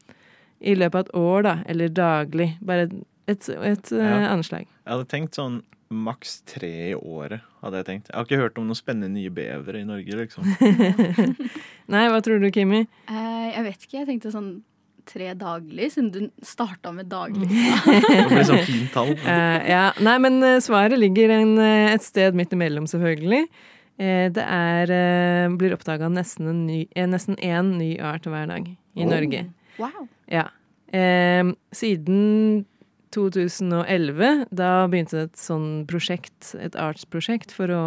i 0.64 0.74
løpet 0.74 0.96
av 0.96 1.04
et 1.04 1.12
år, 1.20 1.44
da, 1.44 1.54
eller 1.70 1.92
daglig. 1.92 2.48
Bare 2.64 2.88
et, 2.88 2.96
et, 3.28 3.48
et 3.52 3.92
eh, 3.92 4.00
Ja. 4.00 4.32
anslag. 4.32 4.64
Jeg 4.64 4.90
hadde 4.96 5.08
tenkt 5.12 5.36
sånn 5.38 5.60
maks 5.94 6.40
tre 6.48 6.72
i 6.90 6.94
året. 6.96 7.44
hadde 7.62 7.82
Jeg 7.82 7.86
tenkt. 7.86 8.08
Jeg 8.10 8.16
har 8.16 8.24
ikke 8.26 8.40
hørt 8.40 8.58
om 8.58 8.66
noen 8.66 8.78
spennende 8.78 9.12
nye 9.12 9.30
bevere 9.30 9.82
i 9.82 9.86
Norge, 9.86 10.16
liksom. 10.24 10.48
Nei, 11.92 12.06
hva 12.10 12.22
tror 12.24 12.40
du, 12.42 12.48
Kimi? 12.50 12.86
Uh, 13.10 13.50
jeg 13.52 13.66
vet 13.68 13.84
ikke, 13.84 13.98
jeg 14.00 14.08
tenkte 14.08 14.32
sånn 14.34 14.54
tre 15.06 15.32
daglig, 15.38 15.90
siden 15.94 16.10
du 16.14 16.46
starta 16.46 16.92
med 16.94 17.06
daglig. 17.12 17.48
Det 18.08 18.24
blir 18.30 18.46
sånn 18.48 18.64
fint 18.66 18.90
tall. 18.94 19.12
Uh, 19.24 19.60
ja. 19.74 19.84
Nei, 20.04 20.16
men 20.24 20.38
eh, 20.42 20.58
svaret 20.64 20.98
ligger 21.00 21.32
en, 21.36 21.54
eh, 21.62 21.92
et 21.94 22.04
sted 22.06 22.36
midt 22.38 22.52
imellom, 22.56 22.86
selvfølgelig. 22.90 23.44
Uh, 24.00 24.26
det 24.34 24.44
er 24.44 24.90
uh, 24.96 25.54
blir 25.60 25.74
oppdaga 25.76 26.08
nesten 26.10 26.48
en 26.50 26.62
ny- 26.66 26.88
nesten 27.14 27.36
én 27.38 27.74
ny 27.78 27.92
art 28.02 28.26
hver 28.30 28.48
dag 28.50 28.68
i 28.72 29.02
Oh. 29.04 29.08
Norge. 29.10 29.44
Wow. 29.78 30.04
Ja. 30.30 30.48
Siden 31.74 32.64
2011, 33.14 34.46
da 34.54 34.68
begynte 34.90 35.24
et 35.26 35.38
sånn 35.38 35.84
prosjekt, 35.90 36.52
et 36.62 36.76
artsprosjekt, 36.78 37.50
for 37.54 37.70
å 37.74 37.84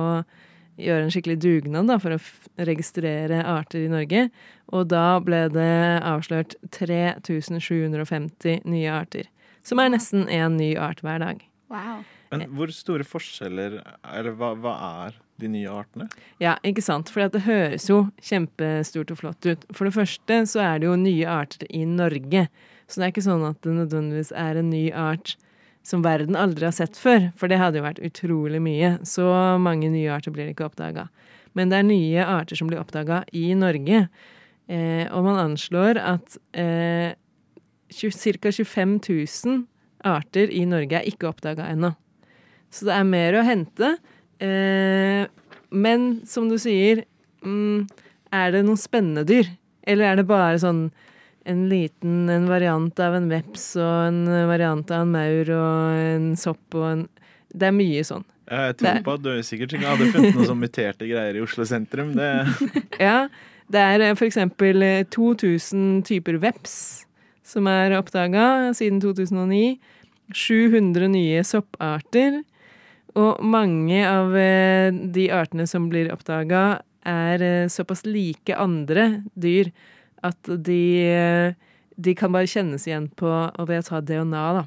gjøre 0.78 1.08
en 1.08 1.13
skikkelig 1.13 1.40
dugnad 1.44 1.90
da, 1.92 1.98
for 2.02 2.16
å 2.16 2.20
f 2.20 2.48
registrere 2.58 3.44
arter 3.46 3.86
i 3.86 3.92
Norge. 3.92 4.28
Og 4.74 4.88
da 4.92 5.20
ble 5.24 5.46
det 5.54 6.02
avslørt 6.06 6.58
3750 6.76 8.66
nye 8.68 8.92
arter. 8.94 9.30
Som 9.68 9.82
er 9.84 9.92
nesten 9.94 10.28
én 10.32 10.58
ny 10.60 10.76
art 10.80 11.04
hver 11.06 11.20
dag. 11.24 11.44
Wow. 11.72 12.04
Men 12.32 12.46
hvor 12.56 12.72
store 12.72 13.04
forskjeller 13.08 13.82
Eller 14.16 14.36
hva, 14.40 14.54
hva 14.60 14.74
er 15.08 15.18
de 15.40 15.50
nye 15.52 15.72
artene? 15.72 16.08
Ja, 16.44 16.56
ikke 16.66 16.84
sant? 16.84 17.12
For 17.13 17.28
det 17.32 17.44
høres 17.46 17.88
jo 17.92 18.08
kjempestort 18.24 19.12
og 19.13 19.20
flott 19.22 19.48
ut. 19.48 19.68
For 19.76 19.88
det 19.88 19.96
første 19.96 20.40
så 20.50 20.63
er 20.63 20.80
det 20.80 20.90
jo 20.90 20.96
nye 21.00 21.28
arter 21.30 21.68
i 21.70 21.84
Norge. 21.88 22.48
Så 22.88 23.00
det 23.00 23.06
er 23.06 23.13
ikke 23.13 23.28
sånn 23.28 23.46
at 23.48 23.60
det 23.63 23.76
nødvendigvis 23.76 24.34
er 24.36 24.60
en 24.60 24.72
ny 24.72 24.88
art 24.96 25.36
som 25.88 26.04
verden 26.04 26.36
aldri 26.36 26.67
har 26.67 26.76
sett 26.76 26.97
før. 27.00 27.30
For 27.39 27.47
det 27.52 27.62
hadde 27.62 27.80
jo 27.80 27.86
vært 27.86 28.04
utrolig 28.04 28.60
mye. 28.63 28.97
Så 29.08 29.28
mange 29.63 29.89
nye 29.93 30.12
arter 30.12 30.34
blir 30.36 30.52
ikke 30.52 30.67
oppdaga. 30.67 31.08
Men 31.56 31.71
det 31.71 31.80
er 31.80 31.88
nye 31.88 32.26
arter 32.28 32.60
som 32.60 32.67
blir 32.69 32.82
oppdaga 32.82 33.21
i 33.36 33.50
Norge. 33.58 34.08
Eh, 34.67 35.06
og 35.15 35.23
man 35.23 35.39
anslår 35.39 36.00
at 36.02 36.36
eh, 36.60 37.15
ca. 37.88 38.52
25 38.52 38.97
000 39.08 39.63
arter 40.08 40.52
i 40.52 40.65
Norge 40.67 41.00
er 41.00 41.08
ikke 41.08 41.32
oppdaga 41.32 41.69
ennå. 41.71 41.93
Så 42.69 42.89
det 42.89 42.97
er 42.97 43.08
mer 43.08 43.39
å 43.39 43.45
hente. 43.47 43.95
Eh, 44.43 45.23
men 45.71 46.08
som 46.28 46.52
du 46.52 46.58
sier, 46.62 47.06
mm, 47.47 47.88
er 48.36 48.52
det 48.52 48.65
noen 48.67 48.80
spennende 48.80 49.23
dyr? 49.28 49.47
Eller 49.88 50.12
er 50.12 50.19
det 50.19 50.28
bare 50.28 50.60
sånn 50.60 50.89
en 51.48 51.66
liten 51.72 52.30
en 52.30 52.48
variant 52.50 53.04
av 53.04 53.16
en 53.18 53.30
veps 53.32 53.70
og 53.80 54.08
en 54.10 54.24
variant 54.50 54.92
av 54.92 55.06
en 55.06 55.14
maur 55.14 55.52
og 55.56 56.02
en 56.02 56.32
sopp 56.40 56.78
og 56.78 56.90
en 56.92 57.06
Det 57.58 57.70
er 57.70 57.74
mye 57.74 58.04
sånn. 58.04 58.26
Jeg 58.48 58.76
tror 58.80 59.00
på 59.04 59.14
at 59.16 59.24
du 59.24 59.32
sikkert 59.44 59.74
ikke 59.76 59.90
hadde 59.90 60.10
funnet 60.14 60.36
noen 60.36 60.50
sånn 60.50 60.60
muterte 60.62 61.08
greier 61.08 61.36
i 61.36 61.44
Oslo 61.44 61.66
sentrum. 61.68 62.14
Det, 62.16 62.28
Ja, 63.08 63.28
det 63.72 63.84
er 63.84 64.04
f.eks. 64.12 64.20
for 64.20 64.28
eksempel 64.28 64.84
eh, 64.86 65.06
2000 65.12 66.04
typer 66.08 66.40
veps 66.44 66.76
som 67.48 67.68
er 67.72 67.96
oppdaga 67.98 68.74
siden 68.78 69.02
2009. 69.04 69.78
700 70.36 71.08
nye 71.12 71.44
sopparter. 71.48 72.42
Og 73.18 73.40
mange 73.44 74.02
av 74.04 74.36
eh, 74.38 74.92
de 74.92 75.30
artene 75.34 75.68
som 75.70 75.88
blir 75.92 76.12
oppdaga, 76.14 76.82
er 77.08 77.44
eh, 77.44 77.70
såpass 77.72 78.04
like 78.06 78.56
andre 78.60 79.24
dyr 79.40 79.72
at 80.25 80.49
de, 80.65 80.82
de 81.95 82.15
kan 82.17 82.34
bare 82.34 82.49
kjennes 82.49 82.88
igjen 82.88 83.10
på 83.19 83.30
ved 83.67 83.84
å 83.84 83.88
ta 83.88 84.01
DNA, 84.01 84.47
da. 84.62 84.65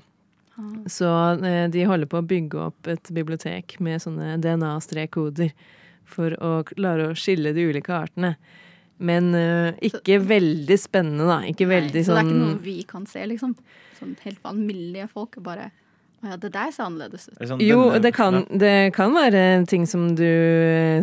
Så 0.91 1.09
eh, 1.47 1.67
de 1.73 1.85
holder 1.89 2.09
på 2.11 2.21
å 2.21 2.27
bygge 2.27 2.65
opp 2.69 2.89
et 2.91 3.13
bibliotek 3.17 3.79
med 3.81 4.03
sånne 4.03 4.37
DNA-strekkoder 4.43 5.53
for 6.11 6.35
å 6.43 6.61
klare 6.69 7.11
å 7.11 7.17
skille 7.19 7.55
de 7.57 7.69
ulike 7.71 7.95
artene. 7.95 8.35
Men 9.01 9.31
uh, 9.33 9.71
ikke 9.81 10.19
veldig 10.29 10.77
spennende, 10.77 11.25
da. 11.25 11.39
Ikke 11.49 11.65
veldig 11.71 12.03
så 12.05 12.13
det 12.13 12.21
er 12.21 12.27
sånn 12.27 12.33
ikke 12.35 12.41
noe 12.43 12.59
vi 12.67 12.75
kan 12.89 13.07
se, 13.09 13.23
liksom? 13.31 13.55
Sånn 13.97 14.17
helt 14.27 14.43
vanlige 14.45 15.07
folk 15.13 15.39
bare 15.45 15.71
Å 16.21 16.35
ja, 16.35 16.37
det 16.37 16.51
der 16.53 16.75
ser 16.75 16.85
annerledes 16.85 17.31
ut. 17.31 17.39
sånn 17.49 17.63
Jo, 17.65 17.95
det 17.97 18.13
kan, 18.13 18.43
det 18.53 18.93
kan 18.93 19.15
være 19.17 19.65
ting 19.71 19.87
som 19.89 20.11
du 20.19 20.29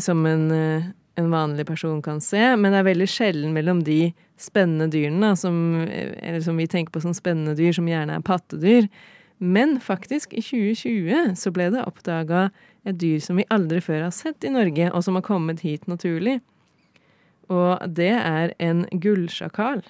som 0.03 0.21
en, 0.29 0.45
eh, 0.53 0.91
en 1.17 1.31
vanlig 1.33 1.65
person 1.67 2.01
kan 2.05 2.21
se, 2.21 2.39
men 2.55 2.71
det 2.71 2.81
er 2.81 2.89
veldig 2.91 3.09
sjelden 3.09 3.53
mellom 3.55 3.81
de 3.85 4.11
spennende 4.37 4.85
dyrene, 4.93 5.31
som, 5.39 5.55
eller 5.89 6.43
som 6.45 6.59
vi 6.61 6.67
tenker 6.69 6.93
på 6.93 7.01
som 7.01 7.15
spennende 7.17 7.55
dyr, 7.57 7.73
som 7.73 7.89
gjerne 7.89 8.19
er 8.19 8.25
pattedyr. 8.25 8.85
Men 9.37 9.79
faktisk, 9.81 10.33
i 10.33 10.43
2020 10.45 11.33
så 11.37 11.53
ble 11.53 11.71
det 11.73 11.85
oppdaga 11.85 12.47
et 12.87 12.99
dyr 13.01 13.19
som 13.23 13.41
vi 13.41 13.47
aldri 13.53 13.81
før 13.81 14.07
har 14.07 14.13
sett 14.13 14.45
i 14.45 14.53
Norge, 14.53 14.91
og 14.93 15.05
som 15.05 15.17
har 15.17 15.25
kommet 15.25 15.65
hit 15.65 15.89
naturlig. 15.89 16.39
Og 17.49 17.81
det 17.97 18.13
er 18.13 18.53
en 18.61 18.85
gullsjakal. 18.91 19.81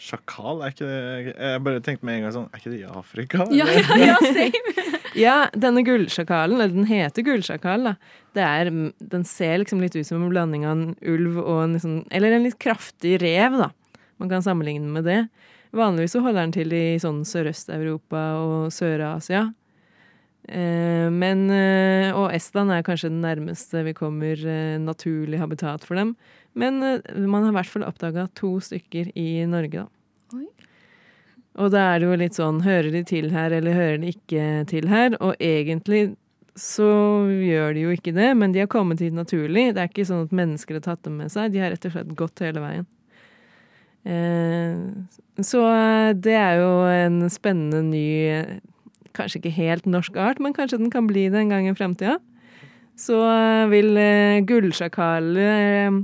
Sjakal, 0.00 0.62
er 0.64 0.72
ikke 0.72 0.86
det 0.88 1.34
Jeg 1.34 1.62
bare 1.66 1.80
tenkte 1.84 2.06
med 2.08 2.16
en 2.16 2.22
gang 2.24 2.32
sånn 2.32 2.46
Er 2.48 2.62
ikke 2.62 2.72
det 2.72 2.78
i 2.80 2.86
Afrika? 2.88 3.44
Ja, 3.58 3.66
eller? 3.68 4.00
ja, 4.00 4.14
ja, 4.14 4.32
same. 4.38 4.86
Ja, 5.18 5.36
denne 5.58 5.82
gullsjakalen, 5.82 6.60
eller 6.60 6.72
den 6.72 6.86
heter 6.86 7.24
gullsjakal, 7.26 7.88
da. 7.88 7.94
Det 8.38 8.44
er, 8.46 8.68
den 9.12 9.24
ser 9.26 9.56
liksom 9.58 9.80
litt 9.82 9.96
ut 9.98 10.06
som 10.06 10.22
en 10.22 10.30
blanding 10.30 10.64
av 10.68 10.76
en 10.76 10.92
ulv 11.02 11.40
og 11.42 11.64
en 11.64 11.74
liksom 11.74 11.96
Eller 12.14 12.36
en 12.36 12.46
litt 12.46 12.60
kraftig 12.62 13.18
rev, 13.22 13.58
da. 13.58 13.72
Man 14.22 14.30
kan 14.30 14.44
sammenligne 14.44 14.86
med 14.94 15.08
det. 15.08 15.24
Vanligvis 15.74 16.14
så 16.14 16.22
holder 16.22 16.44
den 16.44 16.54
til 16.54 16.74
i 16.76 16.84
sånn 17.02 17.24
Sørøst-Europa 17.26 18.22
og 18.38 18.70
Sør-Asia. 18.74 19.48
Eh, 20.48 21.06
men 21.12 21.44
eh, 21.52 22.10
Og 22.16 22.32
Estland 22.34 22.72
er 22.74 22.84
kanskje 22.86 23.10
den 23.10 23.20
nærmeste 23.22 23.84
vi 23.86 23.94
kommer 23.94 24.40
eh, 24.40 24.78
naturlig 24.82 25.38
habitat 25.42 25.84
for 25.86 26.00
dem. 26.00 26.14
Men 26.58 26.82
eh, 26.82 27.00
man 27.26 27.44
har 27.44 27.52
i 27.52 27.58
hvert 27.60 27.72
fall 27.72 27.86
oppdaga 27.86 28.26
to 28.38 28.56
stykker 28.64 29.12
i 29.18 29.44
Norge, 29.50 29.84
da. 29.84 30.36
Oi. 30.36 30.46
Og 31.60 31.70
da 31.74 31.90
er 31.92 32.00
det 32.00 32.08
jo 32.08 32.18
litt 32.24 32.38
sånn 32.38 32.62
hører 32.64 32.90
de 32.94 33.04
til 33.06 33.30
her, 33.34 33.54
eller 33.54 33.76
hører 33.76 34.00
de 34.02 34.14
ikke 34.14 34.46
til 34.70 34.90
her? 34.90 35.16
Og 35.22 35.34
egentlig 35.42 36.14
så 36.58 36.90
gjør 37.30 37.74
de 37.76 37.84
jo 37.86 37.92
ikke 37.94 38.14
det, 38.16 38.30
men 38.36 38.54
de 38.54 38.64
har 38.64 38.70
kommet 38.70 39.02
hit 39.02 39.14
naturlig. 39.16 39.70
Det 39.74 39.82
er 39.82 39.90
ikke 39.90 40.08
sånn 40.08 40.26
at 40.26 40.34
mennesker 40.34 40.80
har 40.80 40.86
tatt 40.88 41.04
dem 41.06 41.20
med 41.22 41.32
seg. 41.32 41.52
De 41.54 41.62
har 41.62 41.72
rett 41.72 41.86
og 41.86 41.94
slett 41.94 42.16
gått 42.18 42.42
hele 42.44 42.62
veien. 42.64 42.88
Eh, 44.08 45.44
så 45.44 45.62
eh, 45.68 46.10
det 46.16 46.36
er 46.36 46.60
jo 46.62 46.72
en 46.88 47.22
spennende 47.32 47.82
ny 47.84 48.08
Kanskje 49.10 49.40
ikke 49.40 49.50
helt 49.56 49.88
norsk 49.90 50.14
art, 50.22 50.38
men 50.38 50.54
kanskje 50.54 50.78
den 50.78 50.92
kan 50.94 51.08
bli 51.08 51.24
det 51.28 51.40
en 51.40 51.48
gang 51.50 51.64
i 51.66 51.72
fremtida. 51.74 52.12
Så 52.94 53.16
vil 53.72 53.98
gullsjakaler 54.46 55.96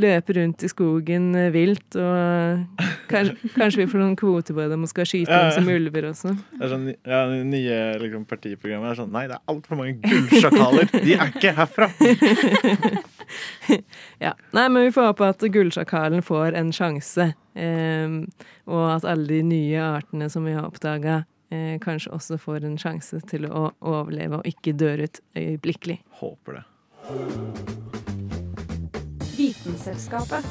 løpe 0.00 0.32
rundt 0.38 0.62
i 0.64 0.70
skogen 0.70 1.34
eh, 1.36 1.50
vilt, 1.52 1.96
og 2.00 2.82
kanskje, 3.10 3.34
kanskje 3.58 3.82
vi 3.82 3.88
får 3.92 4.02
noen 4.02 4.16
kvoter 4.18 4.56
på 4.56 4.66
dem 4.72 4.86
og 4.86 4.90
skal 4.92 5.08
skyte 5.08 5.32
dem 5.32 5.50
som 5.56 5.68
ulver 5.72 6.08
også. 6.12 6.34
Det 6.54 6.66
er 6.66 6.72
sånn, 6.72 6.86
ja, 6.92 7.22
det 7.30 7.40
nye 7.48 7.80
liksom, 8.02 8.26
partiprogrammet 8.30 8.92
er 8.92 9.00
sånn 9.02 9.12
Nei, 9.12 9.26
det 9.30 9.36
er 9.36 9.52
altfor 9.52 9.80
mange 9.80 9.98
gullsjakaler! 10.00 10.92
De 11.04 11.16
er 11.18 11.34
ikke 11.34 11.56
herfra! 11.58 11.90
Ja. 14.20 14.34
Nei, 14.52 14.66
men 14.68 14.82
vi 14.84 14.90
får 14.92 15.06
håpe 15.06 15.28
at 15.32 15.44
gullsjakalen 15.54 16.20
får 16.26 16.56
en 16.58 16.72
sjanse, 16.76 17.30
eh, 17.56 18.16
og 18.68 18.82
at 18.90 19.06
alle 19.08 19.24
de 19.30 19.38
nye 19.46 19.86
artene 19.86 20.28
som 20.28 20.44
vi 20.44 20.52
har 20.52 20.68
oppdaga, 20.68 21.22
eh, 21.54 21.78
kanskje 21.80 22.12
også 22.12 22.36
får 22.42 22.68
en 22.68 22.76
sjanse 22.82 23.22
til 23.30 23.48
å 23.48 23.70
overleve 23.80 24.42
og 24.42 24.52
ikke 24.52 24.76
dør 24.76 25.06
ut 25.06 25.24
øyeblikkelig. 25.38 26.02
Håper 26.20 26.60
det. 26.60 28.01
Vitenselskapet. 29.42 30.44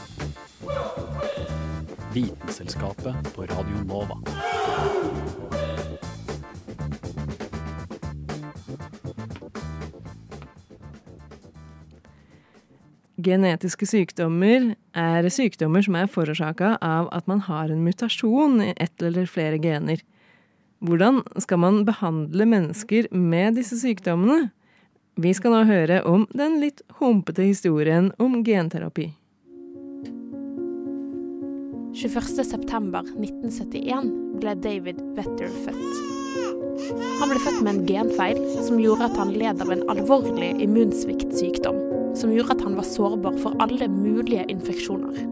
Vitenselskapet 2.13 3.35
på 3.35 3.45
Radio 3.47 3.83
Nova. 3.87 4.17
Genetiske 13.15 13.87
sykdommer 13.87 14.73
er 14.91 15.29
sykdommer 15.31 15.87
som 15.87 15.95
er 15.95 16.11
forårsaka 16.11 16.75
av 16.83 17.07
at 17.15 17.31
man 17.31 17.47
har 17.47 17.71
en 17.71 17.85
mutasjon 17.87 18.59
i 18.59 18.73
ett 18.75 18.99
eller 18.99 19.23
flere 19.23 19.61
gener. 19.63 20.03
Hvordan 20.83 21.23
skal 21.39 21.63
man 21.63 21.85
behandle 21.87 22.43
mennesker 22.59 23.07
med 23.15 23.55
disse 23.55 23.79
sykdommene? 23.79 24.49
Vi 25.19 25.33
skal 25.35 25.51
nå 25.51 25.65
høre 25.67 25.97
om 26.07 26.21
den 26.31 26.61
litt 26.61 26.79
humpete 27.01 27.43
historien 27.43 28.13
om 28.21 28.43
genterapi. 28.47 29.09
21.9.1971 31.91 34.07
ble 34.39 34.53
David 34.63 35.01
Vetter 35.17 35.49
født. 35.65 35.95
Han 37.19 37.27
ble 37.27 37.39
født 37.43 37.59
med 37.59 37.71
en 37.73 37.83
genfeil 37.89 38.39
som 38.63 38.79
gjorde 38.79 39.09
at 39.09 39.17
han 39.19 39.35
led 39.35 39.59
av 39.61 39.69
en 39.75 39.83
alvorlig 39.91 40.51
immunsviktsykdom, 40.63 41.77
som 42.15 42.31
gjorde 42.31 42.55
at 42.55 42.63
han 42.63 42.79
var 42.79 42.87
sårbar 42.87 43.35
for 43.43 43.51
alle 43.63 43.87
mulige 43.91 44.47
infeksjoner. 44.47 45.27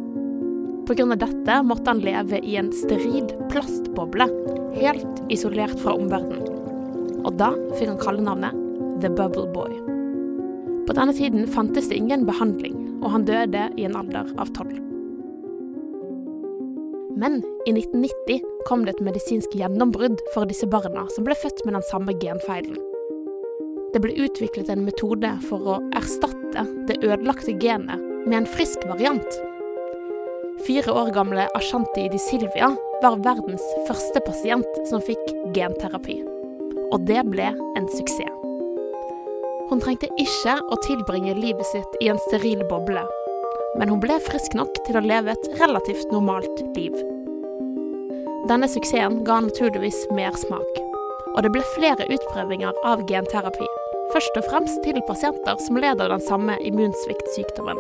Pga. 0.89 1.05
dette 1.15 1.53
måtte 1.63 1.89
han 1.93 2.03
leve 2.03 2.37
i 2.43 2.59
en 2.59 2.75
strid 2.75 3.31
plastboble, 3.53 4.27
helt 4.75 5.15
isolert 5.31 5.79
fra 5.79 5.95
omverdenen. 5.95 6.43
Og 7.23 7.31
da 7.39 7.55
fikk 7.77 7.87
han 7.93 8.03
kallenavnet 8.03 8.68
The 9.01 9.09
Bubble 9.09 9.47
Boy. 9.53 9.71
På 10.87 10.93
denne 10.93 11.13
tiden 11.13 11.47
fantes 11.47 11.89
det 11.89 11.95
ingen 11.95 12.25
behandling, 12.25 12.75
og 13.03 13.11
han 13.13 13.25
døde 13.25 13.69
i 13.77 13.85
en 13.87 13.95
alder 13.95 14.27
av 14.41 14.51
tolv. 14.57 14.75
Men 17.19 17.41
i 17.67 17.71
1990 17.71 18.39
kom 18.67 18.85
det 18.85 18.95
et 18.95 19.03
medisinsk 19.03 19.55
gjennombrudd 19.55 20.21
for 20.33 20.47
disse 20.49 20.67
barna 20.71 21.05
som 21.15 21.27
ble 21.27 21.35
født 21.39 21.65
med 21.65 21.75
den 21.75 21.85
samme 21.91 22.15
genfeilen. 22.21 22.79
Det 23.93 24.01
ble 24.03 24.15
utviklet 24.23 24.69
en 24.71 24.85
metode 24.87 25.31
for 25.49 25.67
å 25.67 25.77
erstatte 25.97 26.65
det 26.87 26.99
ødelagte 27.03 27.55
genet 27.59 28.03
med 28.25 28.41
en 28.41 28.49
frisk 28.49 28.83
variant. 28.87 29.39
Fire 30.67 30.91
år 30.91 31.13
gamle 31.15 31.47
Ashanti 31.55 32.09
Di 32.11 32.19
Silvia 32.19 32.73
var 33.03 33.21
verdens 33.23 33.63
første 33.87 34.23
pasient 34.27 34.83
som 34.91 35.03
fikk 35.03 35.23
genterapi. 35.55 36.19
Og 36.91 37.07
det 37.07 37.23
ble 37.31 37.53
en 37.79 37.89
suksess. 37.95 38.48
Hun 39.69 39.81
trengte 39.83 40.07
ikke 40.17 40.55
å 40.73 40.77
tilbringe 40.81 41.35
livet 41.37 41.67
sitt 41.69 41.97
i 42.01 42.07
en 42.09 42.17
steril 42.25 42.63
boble, 42.71 43.03
men 43.77 43.91
hun 43.91 44.01
ble 44.01 44.15
frisk 44.25 44.55
nok 44.57 44.79
til 44.87 44.97
å 44.97 45.03
leve 45.05 45.35
et 45.35 45.49
relativt 45.59 46.09
normalt 46.13 46.63
liv. 46.73 46.95
Denne 48.49 48.69
suksessen 48.71 49.19
ga 49.27 49.37
naturligvis 49.45 50.07
mersmak, 50.17 50.81
og 51.35 51.43
det 51.45 51.53
ble 51.53 51.61
flere 51.75 52.07
utprøvinger 52.09 52.81
av 52.89 53.05
genterapi, 53.11 53.69
først 54.09 54.41
og 54.41 54.49
fremst 54.49 54.81
til 54.87 54.97
pasienter 55.05 55.61
som 55.67 55.77
led 55.77 56.01
av 56.01 56.15
den 56.15 56.25
samme 56.25 56.57
immunsviktsykdommen. 56.65 57.77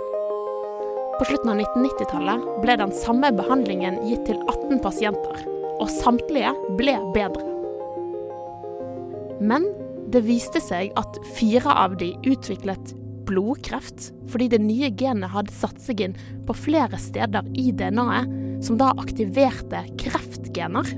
På 1.17 1.25
slutten 1.25 1.55
av 1.55 1.63
1990-tallet 1.65 2.45
ble 2.61 2.77
den 2.79 2.93
samme 3.01 3.33
behandlingen 3.35 3.97
gitt 4.05 4.29
til 4.29 4.37
18 4.45 4.77
pasienter, 4.85 5.41
og 5.79 5.89
samtlige 5.89 6.53
ble 6.77 6.99
bedre. 7.17 7.49
Men 9.41 9.65
det 10.13 10.23
viste 10.25 10.61
seg 10.63 10.93
at 10.99 11.19
fire 11.37 11.73
av 11.85 11.97
de 11.99 12.13
utviklet 12.27 12.93
blodkreft 13.29 14.09
fordi 14.31 14.49
det 14.53 14.61
nye 14.63 14.89
genet 14.97 15.31
hadde 15.33 15.53
satt 15.53 15.77
seg 15.83 16.01
inn 16.05 16.15
på 16.47 16.55
flere 16.57 16.97
steder 17.01 17.45
i 17.57 17.69
DNA-et, 17.73 18.31
som 18.65 18.77
da 18.79 18.89
aktiverte 18.99 19.83
kreftgener. 20.01 20.89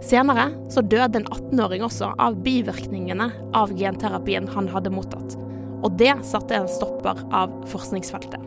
Senere 0.00 0.48
så 0.72 0.80
døde 0.80 1.20
en 1.20 1.28
18-åring 1.28 1.84
også 1.84 2.14
av 2.22 2.38
bivirkningene 2.44 3.28
av 3.58 3.74
genterapien 3.76 4.48
han 4.54 4.70
hadde 4.72 4.92
mottatt. 4.94 5.36
Og 5.84 5.92
det 6.00 6.14
satte 6.26 6.56
en 6.56 6.70
stopper 6.70 7.20
av 7.36 7.52
forskningsfeltet. 7.68 8.40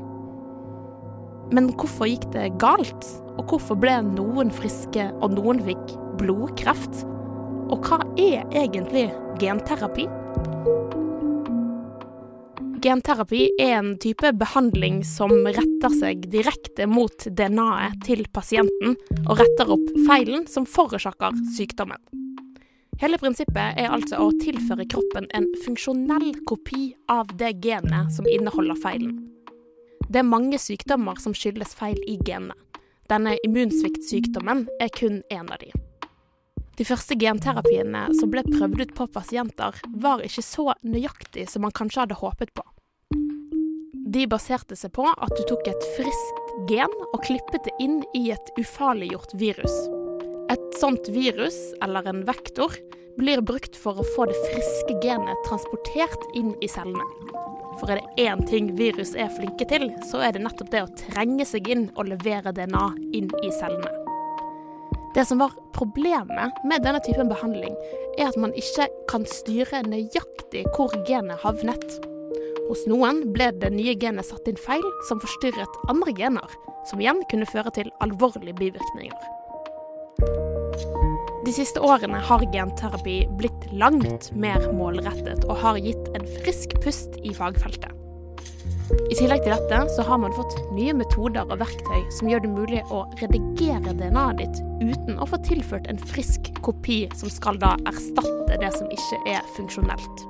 Men 1.53 1.69
hvorfor 1.77 2.09
gikk 2.09 2.25
det 2.33 2.49
galt? 2.61 3.05
Og 3.37 3.45
hvorfor 3.51 3.77
ble 3.77 3.99
noen 4.07 4.49
friske 4.53 5.09
og 5.19 5.35
noen 5.37 5.61
fikk 5.65 5.93
blodkreft? 6.21 7.03
Og 7.73 7.87
hva 7.89 7.97
er 8.21 8.43
egentlig 8.53 9.07
genterapi? 9.41 10.03
Genterapi 12.83 13.47
er 13.57 13.71
en 13.79 13.93
type 13.97 14.29
behandling 14.37 14.99
som 15.07 15.31
retter 15.47 15.95
seg 15.95 16.27
direkte 16.29 16.85
mot 16.85 17.25
DNA-et 17.25 17.95
til 18.05 18.21
pasienten, 18.35 18.93
og 19.23 19.39
retter 19.41 19.71
opp 19.73 19.87
feilen 20.05 20.45
som 20.51 20.67
forårsaker 20.69 21.39
sykdommen. 21.55 21.97
Hele 23.01 23.17
prinsippet 23.17 23.79
er 23.81 23.89
altså 23.89 24.19
å 24.21 24.27
tilføre 24.37 24.85
kroppen 24.93 25.25
en 25.33 25.47
funksjonell 25.63 26.29
kopi 26.45 26.91
av 27.09 27.31
det 27.39 27.55
genet 27.63 28.13
som 28.13 28.29
inneholder 28.29 28.77
feilen. 28.83 29.15
Det 30.05 30.21
er 30.21 30.29
mange 30.29 30.61
sykdommer 30.61 31.17
som 31.23 31.33
skyldes 31.33 31.73
feil 31.79 31.97
i 32.05 32.19
genene. 32.21 32.53
Denne 33.09 33.33
immunsviktsykdommen 33.47 34.67
er 34.77 34.93
kun 34.93 35.23
én 35.33 35.49
av 35.49 35.57
de. 35.65 35.73
De 36.73 36.85
første 36.87 37.13
genterapiene 37.21 38.07
som 38.17 38.31
ble 38.33 38.41
prøvd 38.47 38.79
ut 38.81 38.93
på 38.97 39.05
pasienter, 39.13 39.75
var 40.01 40.23
ikke 40.25 40.41
så 40.45 40.71
nøyaktig 40.81 41.45
som 41.51 41.61
man 41.65 41.75
kanskje 41.75 42.01
hadde 42.01 42.17
håpet 42.17 42.53
på. 42.57 42.65
De 44.13 44.25
baserte 44.29 44.77
seg 44.77 44.93
på 44.93 45.05
at 45.09 45.33
du 45.37 45.43
tok 45.49 45.69
et 45.69 45.85
friskt 45.97 46.41
gen 46.69 46.91
og 47.11 47.21
klippet 47.25 47.65
det 47.67 47.73
inn 47.81 48.01
i 48.17 48.27
et 48.33 48.51
ufarliggjort 48.57 49.35
virus. 49.37 49.75
Et 50.53 50.77
sånt 50.81 51.07
virus, 51.13 51.55
eller 51.85 52.09
en 52.09 52.21
vektor, 52.27 52.73
blir 53.17 53.41
brukt 53.45 53.77
for 53.77 53.97
å 53.97 54.07
få 54.15 54.27
det 54.29 54.37
friske 54.49 54.97
genet 55.05 55.45
transportert 55.47 56.29
inn 56.37 56.55
i 56.61 56.69
cellene. 56.69 57.05
For 57.79 57.89
er 57.89 58.01
det 58.01 58.25
én 58.29 58.41
ting 58.49 58.73
virus 58.77 59.13
er 59.17 59.33
flinke 59.33 59.65
til, 59.69 59.89
så 60.09 60.25
er 60.25 60.33
det 60.33 60.45
nettopp 60.45 60.73
det 60.73 60.85
å 60.85 60.93
trenge 61.07 61.45
seg 61.49 61.69
inn 61.73 61.89
og 61.93 62.09
levere 62.13 62.53
DNA 62.53 62.87
inn 63.17 63.29
i 63.41 63.53
cellene. 63.61 64.02
Det 65.13 65.25
som 65.25 65.37
var 65.37 65.51
problemet 65.73 66.63
med 66.65 66.81
denne 66.81 67.01
typen 67.05 67.29
behandling, 67.29 67.75
er 68.17 68.31
at 68.31 68.37
man 68.39 68.53
ikke 68.57 68.87
kan 69.11 69.27
styre 69.29 69.83
nøyaktig 69.85 70.63
hvor 70.73 70.93
genet 71.05 71.41
havnet. 71.43 71.85
Hos 72.65 72.81
noen 72.89 73.21
ble 73.35 73.51
det 73.61 73.69
nye 73.75 73.93
genet 73.99 74.25
satt 74.25 74.49
inn 74.49 74.57
feil, 74.57 74.85
som 75.09 75.21
forstyrret 75.21 75.79
andre 75.91 76.15
gener, 76.17 76.57
som 76.89 77.01
igjen 77.03 77.21
kunne 77.29 77.49
føre 77.51 77.73
til 77.77 77.93
alvorlige 78.01 78.57
bivirkninger. 78.57 79.13
De 81.43 81.51
siste 81.53 81.81
årene 81.83 82.21
har 82.23 82.45
genterapi 82.53 83.17
blitt 83.37 83.67
langt 83.75 84.31
mer 84.33 84.65
målrettet 84.73 85.43
og 85.45 85.59
har 85.61 85.81
gitt 85.83 86.09
en 86.17 86.25
frisk 86.39 86.73
pust 86.81 87.19
i 87.21 87.35
fagfeltet. 87.37 88.02
I 88.91 89.15
tillegg 89.15 89.43
til 89.45 89.53
dette 89.53 89.79
så 89.93 90.03
har 90.07 90.19
man 90.19 90.33
fått 90.35 90.55
nye 90.75 90.93
metoder 90.97 91.47
og 91.47 91.59
verktøy 91.61 92.01
som 92.15 92.29
gjør 92.31 92.43
det 92.43 92.51
mulig 92.51 92.81
å 92.91 93.03
redigere 93.21 93.93
DNA-et 93.99 94.41
ditt 94.41 94.61
uten 94.83 95.19
å 95.21 95.27
få 95.29 95.39
tilført 95.45 95.87
en 95.91 96.01
frisk 96.11 96.49
kopi 96.65 97.03
som 97.15 97.31
skal 97.31 97.59
da 97.61 97.75
erstatte 97.89 98.59
det 98.59 98.71
som 98.75 98.89
ikke 98.91 99.19
er 99.35 99.45
funksjonelt. 99.55 100.25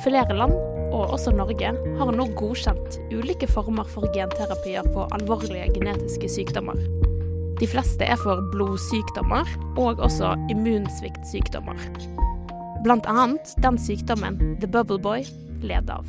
Flere 0.00 0.34
land, 0.34 0.56
og 0.90 1.12
også 1.14 1.34
Norge, 1.36 1.70
har 1.98 2.12
nå 2.16 2.26
godkjent 2.38 2.96
ulike 3.12 3.46
former 3.50 3.86
for 3.92 4.08
genterapier 4.16 4.86
på 4.90 5.04
alvorlige 5.14 5.68
genetiske 5.76 6.30
sykdommer. 6.32 6.80
De 7.60 7.68
fleste 7.68 8.06
er 8.08 8.16
for 8.22 8.40
blodsykdommer 8.54 9.46
og 9.78 10.00
også 10.00 10.32
immunsviktsykdommer. 10.50 11.82
Blant 12.86 13.04
annet 13.12 13.52
den 13.60 13.76
sykdommen 13.78 14.40
The 14.62 14.70
Bubble 14.70 14.98
Boy 14.98 15.28
led 15.60 15.92
av. 15.92 16.08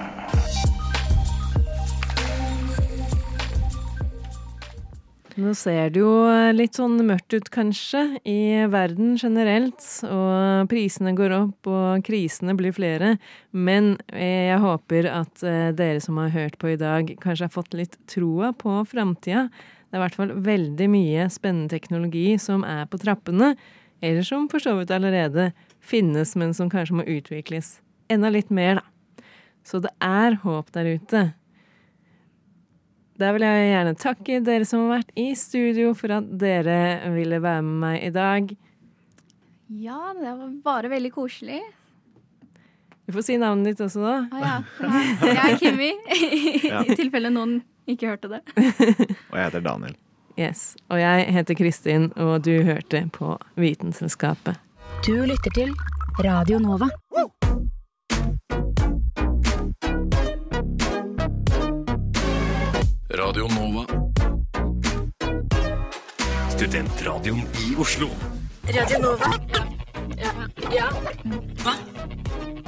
Nå 5.41 5.53
ser 5.57 5.89
det 5.89 6.01
jo 6.03 6.09
litt 6.53 6.75
sånn 6.77 6.99
mørkt 7.07 7.33
ut, 7.33 7.47
kanskje, 7.49 8.01
i 8.29 8.61
verden 8.69 9.15
generelt. 9.17 9.79
Og 10.05 10.69
prisene 10.69 11.15
går 11.17 11.33
opp, 11.33 11.69
og 11.71 12.03
krisene 12.05 12.53
blir 12.59 12.75
flere. 12.75 13.15
Men 13.49 13.95
jeg 14.13 14.59
håper 14.61 15.07
at 15.09 15.41
eh, 15.47 15.71
dere 15.77 16.03
som 16.03 16.19
har 16.21 16.33
hørt 16.35 16.59
på 16.61 16.73
i 16.73 16.77
dag, 16.77 17.09
kanskje 17.23 17.47
har 17.47 17.55
fått 17.55 17.73
litt 17.79 17.97
troa 18.11 18.51
på 18.53 18.83
framtida. 18.91 19.47
Det 19.89 19.97
er 19.97 20.01
i 20.01 20.03
hvert 20.03 20.19
fall 20.19 20.35
veldig 20.45 20.89
mye 20.93 21.25
spennende 21.33 21.73
teknologi 21.73 22.35
som 22.41 22.67
er 22.67 22.85
på 22.91 23.01
trappene. 23.01 23.55
Eller 24.01 24.27
som 24.27 24.45
for 24.51 24.61
så 24.61 24.75
vidt 24.77 24.93
allerede 24.93 25.51
finnes, 25.81 26.35
men 26.37 26.53
som 26.57 26.69
kanskje 26.69 27.01
må 27.01 27.07
utvikles 27.09 27.79
enda 28.11 28.29
litt 28.29 28.53
mer, 28.53 28.81
da. 28.81 29.25
Så 29.65 29.79
det 29.81 29.93
er 30.03 30.41
håp 30.43 30.71
der 30.75 30.97
ute. 30.97 31.27
Da 33.21 33.29
vil 33.35 33.43
jeg 33.45 33.65
gjerne 33.69 33.91
takke 34.01 34.39
dere 34.41 34.65
som 34.65 34.85
har 34.87 34.97
vært 35.01 35.11
i 35.19 35.27
studio 35.37 35.91
for 35.97 36.13
at 36.15 36.29
dere 36.41 36.77
ville 37.13 37.37
være 37.43 37.61
med 37.67 37.77
meg 37.83 37.97
i 38.07 38.11
dag. 38.15 38.53
Ja, 39.81 39.99
det 40.17 40.31
var 40.39 40.55
bare 40.65 40.89
veldig 40.91 41.11
koselig. 41.15 41.59
Du 43.05 43.13
får 43.13 43.25
si 43.27 43.35
navnet 43.41 43.71
ditt 43.73 43.83
også, 43.85 44.01
da. 44.01 44.15
Ah, 44.31 44.41
ja. 44.41 44.55
ja. 44.81 45.01
Jeg 45.27 45.41
er 45.43 45.59
Kimmi, 45.61 45.91
Ja. 46.71 46.81
i 46.87 46.97
tilfelle 46.97 47.31
noen 47.33 47.59
ikke 47.91 48.09
hørte 48.13 48.31
det. 48.31 48.41
Og 48.55 49.37
jeg 49.37 49.45
heter 49.49 49.65
Daniel. 49.65 49.95
Yes. 50.39 50.77
Og 50.89 51.01
jeg 51.01 51.27
heter 51.35 51.57
Kristin, 51.59 52.09
og 52.15 52.41
du 52.47 52.53
hørte 52.65 53.03
på 53.13 53.35
Vitenselskapet. 53.59 54.57
Du 55.05 55.13
lytter 55.27 55.53
til 55.57 55.75
Radio 56.23 56.61
Nova. 56.63 56.89
Radio 63.13 63.45
Nova. 63.47 63.85
Studentradioen 66.49 67.39
i 67.39 67.75
Oslo. 67.77 68.07
Radio 68.63 68.99
Nova. 68.99 69.25
Ja. 70.15 70.31
ja. 70.71 70.87
Hva? 71.63 71.75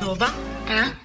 Nova? 0.02 0.28
Ja. 0.68 1.04